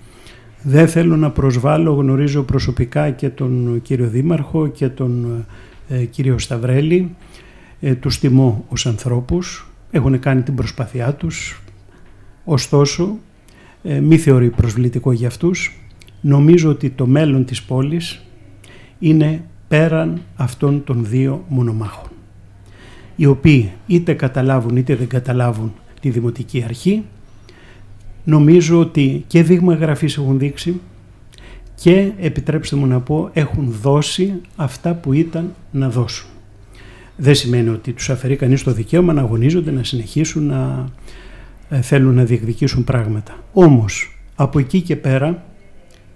Δεν 0.62 0.88
θέλω 0.88 1.16
να 1.16 1.31
προσβάλλω, 1.31 1.92
γνωρίζω 1.92 2.42
προσωπικά 2.42 3.11
και 3.11 3.29
τον 3.29 3.83
κύριο 3.83 4.09
Δήμαρχο 4.09 4.68
και 4.68 4.88
τον 4.88 5.44
ε, 5.88 6.05
κύριο 6.05 6.38
Σταυρέλη. 6.38 7.14
Ε, 7.81 7.94
τους 7.94 8.18
τιμώ 8.18 8.64
ως 8.68 8.87
ανθρώπους, 8.87 9.71
έχουν 9.90 10.18
κάνει 10.18 10.42
την 10.42 10.55
προσπάθειά 10.55 11.14
τους, 11.14 11.62
ωστόσο 12.44 13.16
ε, 13.83 14.01
μη 14.01 14.18
θεωρεί 14.18 14.51
προσβλητικό 14.51 15.12
για 15.12 15.29
αυτούς. 15.29 15.81
Νομίζω 16.21 16.71
ότι 16.71 16.90
το 16.90 17.07
μέλλον 17.07 17.44
της 17.44 17.62
πόλης 17.62 18.25
είναι 18.99 19.44
πέραν 19.68 20.21
αυτών 20.37 20.85
των 20.85 21.05
δύο 21.05 21.44
μονομάχων 21.49 22.09
οι 23.21 23.27
οποίοι 23.27 23.73
είτε 23.87 24.14
καταλάβουν 24.14 24.77
είτε 24.77 24.94
δεν 24.97 25.09
καταλάβουν 25.09 25.73
τη 26.01 26.11
Δημοτική 26.11 26.62
Αρχή 26.64 27.05
νομίζω 28.29 28.81
ότι 28.81 29.25
και 29.27 29.43
δείγμα 29.43 29.75
γραφής 29.75 30.17
έχουν 30.17 30.38
δείξει 30.38 30.81
και 31.75 32.12
επιτρέψτε 32.21 32.77
μου 32.77 32.87
να 32.87 33.01
πω 33.01 33.31
έχουν 33.33 33.77
δώσει 33.83 34.33
αυτά 34.57 34.95
που 34.95 35.12
ήταν 35.12 35.55
να 35.71 35.88
δώσουν. 35.88 36.29
Δεν 37.17 37.35
σημαίνει 37.35 37.69
ότι 37.69 37.93
τους 37.93 38.11
αφαιρεί 38.11 38.37
κανείς 38.37 38.62
το 38.62 38.73
δικαίωμα 38.73 39.12
να 39.12 39.21
αγωνίζονται, 39.21 39.71
να 39.71 39.85
συνεχίσουν 39.85 40.47
να 40.47 40.88
ε, 41.69 41.81
θέλουν 41.81 42.14
να 42.14 42.25
διεκδικήσουν 42.25 42.85
πράγματα. 42.85 43.37
Όμως, 43.53 44.19
από 44.35 44.59
εκεί 44.59 44.81
και 44.81 44.97
πέρα, 44.97 45.45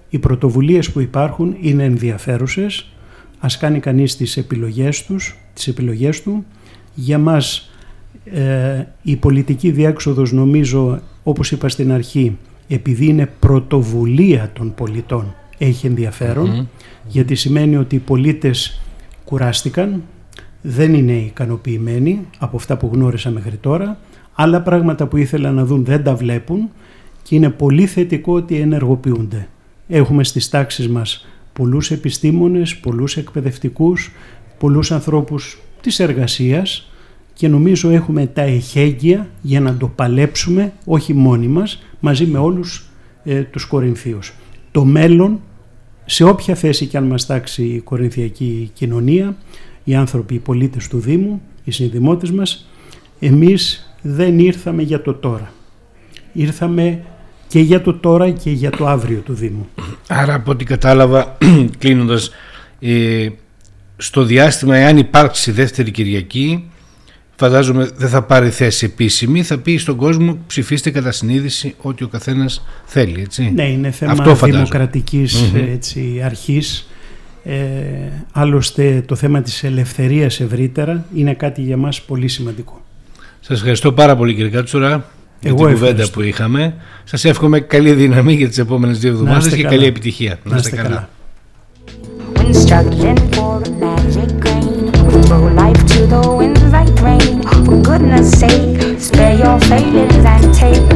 οι 0.09 0.19
πρωτοβουλίες 0.19 0.91
που 0.91 1.01
υπάρχουν 1.01 1.57
είναι 1.61 1.85
ενδιαφέρουσες. 1.85 2.93
Ας 3.39 3.59
κάνει 3.59 3.81
κανείς 3.81 4.17
τις 4.17 4.37
επιλογές, 4.37 5.05
τους, 5.05 5.37
τις 5.55 5.69
επιλογές 5.69 6.23
του. 6.23 6.45
Για 6.95 7.19
μας 7.19 7.71
ε, 8.25 8.85
η 9.03 9.17
πολιτική 9.17 9.71
διέξοδος 9.71 10.33
νομίζω, 10.33 11.01
όπως 11.23 11.51
είπα 11.51 11.69
στην 11.69 11.93
αρχή, 11.93 12.37
επειδή 12.69 13.07
είναι 13.07 13.31
πρωτοβουλία 13.39 14.51
των 14.53 14.75
πολιτών, 14.75 15.35
έχει 15.59 15.87
ενδιαφέρον, 15.87 16.49
Μμμ. 16.49 16.67
γιατί 17.09 17.35
σημαίνει 17.35 17.77
ότι 17.77 17.95
οι 17.95 17.99
πολίτες 17.99 18.81
κουράστηκαν, 19.25 20.03
δεν 20.63 20.95
είναι 20.95 21.13
ικανοποιημένοι 21.13 22.27
από 22.39 22.57
αυτά 22.57 22.77
που 22.77 22.91
γνώρισαν 22.93 23.33
μέχρι 23.33 23.57
τώρα, 23.57 23.99
άλλα 24.35 24.61
πράγματα 24.63 25.07
που 25.07 25.17
ήθελαν 25.17 25.55
να 25.55 25.65
δουν 25.65 25.85
δεν 25.85 26.03
τα 26.03 26.15
βλέπουν 26.15 26.71
και 27.23 27.35
είναι 27.35 27.51
πολύ 27.51 27.87
θετικό 27.87 28.35
ότι 28.35 28.57
ενεργοποιούνται. 28.57 29.49
Έχουμε 29.89 30.25
στις 30.25 30.49
τάξεις 30.49 30.89
μας 30.89 31.27
πολλούς 31.53 31.91
επιστήμονες, 31.91 32.77
πολλούς 32.77 33.17
εκπαιδευτικούς, 33.17 34.13
πολλούς 34.59 34.93
ανθρώπους 34.93 35.59
της 35.81 35.99
εργασίας 35.99 36.92
και 37.43 37.49
νομίζω 37.49 37.91
έχουμε 37.91 38.27
τα 38.27 38.43
εχέγγυα 38.43 39.29
για 39.43 39.61
να 39.61 39.77
το 39.77 39.89
παλέψουμε 39.89 40.73
όχι 40.85 41.15
μόνοι 41.15 41.47
μας, 41.47 41.83
μαζί 42.01 42.27
με 42.27 42.39
όλους 42.39 42.87
ε, 43.25 43.43
τους 43.43 43.65
Κορινθίους. 43.65 44.33
Το 44.71 44.85
μέλλον 44.85 45.41
σε 46.05 46.25
όποια 46.25 46.55
θέση 46.55 46.87
και 46.87 46.97
αν 46.97 47.05
μας 47.05 47.27
τάξει 47.27 47.65
η 47.65 47.81
κορινθιακή 47.81 48.71
κοινωνία, 48.75 49.37
οι 49.85 49.95
άνθρωποι, 49.95 50.35
οι 50.35 50.39
πολίτες 50.39 50.89
του 50.89 50.99
Δήμου, 50.99 51.43
οι 51.65 51.71
συνδημότες 51.71 52.31
μας, 52.31 52.71
εμείς 53.19 53.93
δεν 54.03 54.39
ήρθαμε 54.39 54.83
για 54.83 55.03
το 55.03 55.15
τώρα. 55.15 55.53
Ήρθαμε 56.33 57.05
και 57.49 57.61
για 57.61 57.81
το 57.81 57.95
τώρα 57.95 58.31
και 58.31 58.51
για 58.51 58.71
το 58.71 58.87
αύριο 58.87 59.19
του 59.19 59.35
Δήμου. 59.35 59.69
Άρα 60.09 60.35
από 60.35 60.51
ό,τι 60.51 60.65
κατάλαβα 60.65 61.37
κλείνοντας 61.79 62.31
ε, 62.81 63.29
στο 63.97 64.23
διάστημα 64.23 64.77
εάν 64.77 64.99
υπάρξει 64.99 65.51
δεύτερη 65.51 65.91
Κυριακή 65.91 66.67
φαντάζομαι 67.37 67.91
δεν 67.97 68.09
θα 68.09 68.23
πάρει 68.23 68.51
θέση 68.51 68.85
επίσημη 68.85 69.43
θα 69.43 69.59
πει 69.59 69.77
στον 69.77 69.97
κόσμο 69.97 70.39
ψηφίστε 70.47 70.91
κατά 70.91 71.13
συνείδηση 71.13 71.75
ότι 71.81 72.05
ο 72.05 72.09
καθένας 72.09 72.65
θέλει 72.85 73.21
έτσι. 73.21 73.53
Ναι 73.55 73.69
είναι 73.69 73.91
θέμα 73.91 74.13
Αυτό 74.13 74.35
δημοκρατικής 74.35 75.53
έτσι, 75.73 76.23
αρχής 76.25 76.87
ε, 77.45 77.55
άλλωστε 78.33 79.03
το 79.07 79.15
θέμα 79.15 79.43
της 79.43 79.65
ελευθερίας 79.65 80.41
ευρύτερα 80.41 81.05
είναι 81.15 81.35
κάτι 81.35 81.63
για 81.63 81.77
μας 81.77 82.03
πολύ 82.03 82.29
σημαντικό. 82.29 82.81
Σας 83.41 83.57
ευχαριστώ 83.57 83.93
πάρα 83.93 84.17
πολύ 84.17 84.35
κύριε 84.35 84.51
Κάτσουρα 84.51 85.05
για 85.41 85.55
την 85.55 85.67
κουβέντα 85.67 86.11
που 86.13 86.23
είχαμε. 86.23 86.75
Σας 87.05 87.25
εύχομαι 87.25 87.61
καλή 87.61 87.93
δύναμη 87.93 88.33
για 88.33 88.49
τις 88.49 88.59
επόμενες 88.59 88.99
δύο 88.99 89.11
εβδομάδες 89.11 89.55
και 89.55 89.63
καλή 89.63 89.87
επιτυχία. 89.87 90.39
Να 90.45 90.57
είστε 90.57 90.77
καλά. 90.77 91.09
When 92.35 92.55
struggling 92.67 93.19
for 93.35 93.63
a 93.63 93.73
magic 93.83 94.31
grain, 94.43 94.52
throw 95.33 95.47
life 95.55 95.87
to 95.87 96.07
the 96.07 96.35
winds 96.37 96.63
like 96.65 96.95
rain. 97.01 97.41
For 97.65 97.81
goodness 97.81 98.31
sake, 98.39 99.01
spare 99.01 99.35
your 99.35 99.59
failings 99.61 100.25
and 100.35 100.55
take 100.55 100.89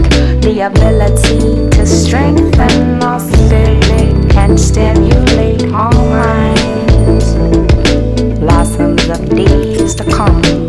the 0.42 0.66
ability 0.70 1.70
to 1.70 1.86
strengthen 1.86 3.02
our 3.02 3.18
civic 3.18 4.36
and 4.36 4.60
stimulate 4.60 5.64
our 5.72 5.92
minds. 6.20 7.32
Blossoms 8.38 9.08
of 9.08 9.26
days 9.30 9.94
to 9.94 10.04
come. 10.04 10.65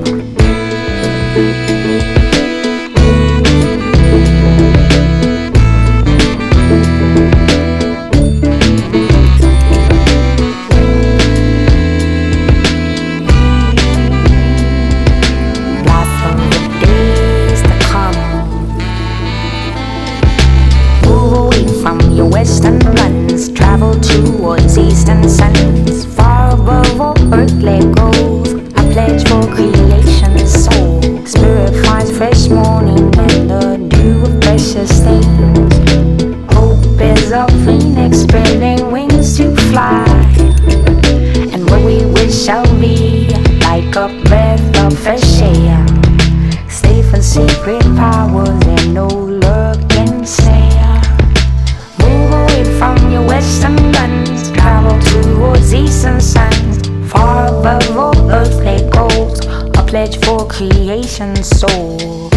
Pledge 59.88 60.18
for 60.26 60.46
creation's 60.48 61.48
soul. 61.48 62.30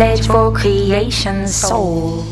Pledge 0.00 0.26
for 0.28 0.50
creation's 0.50 1.54
soul. 1.54 2.24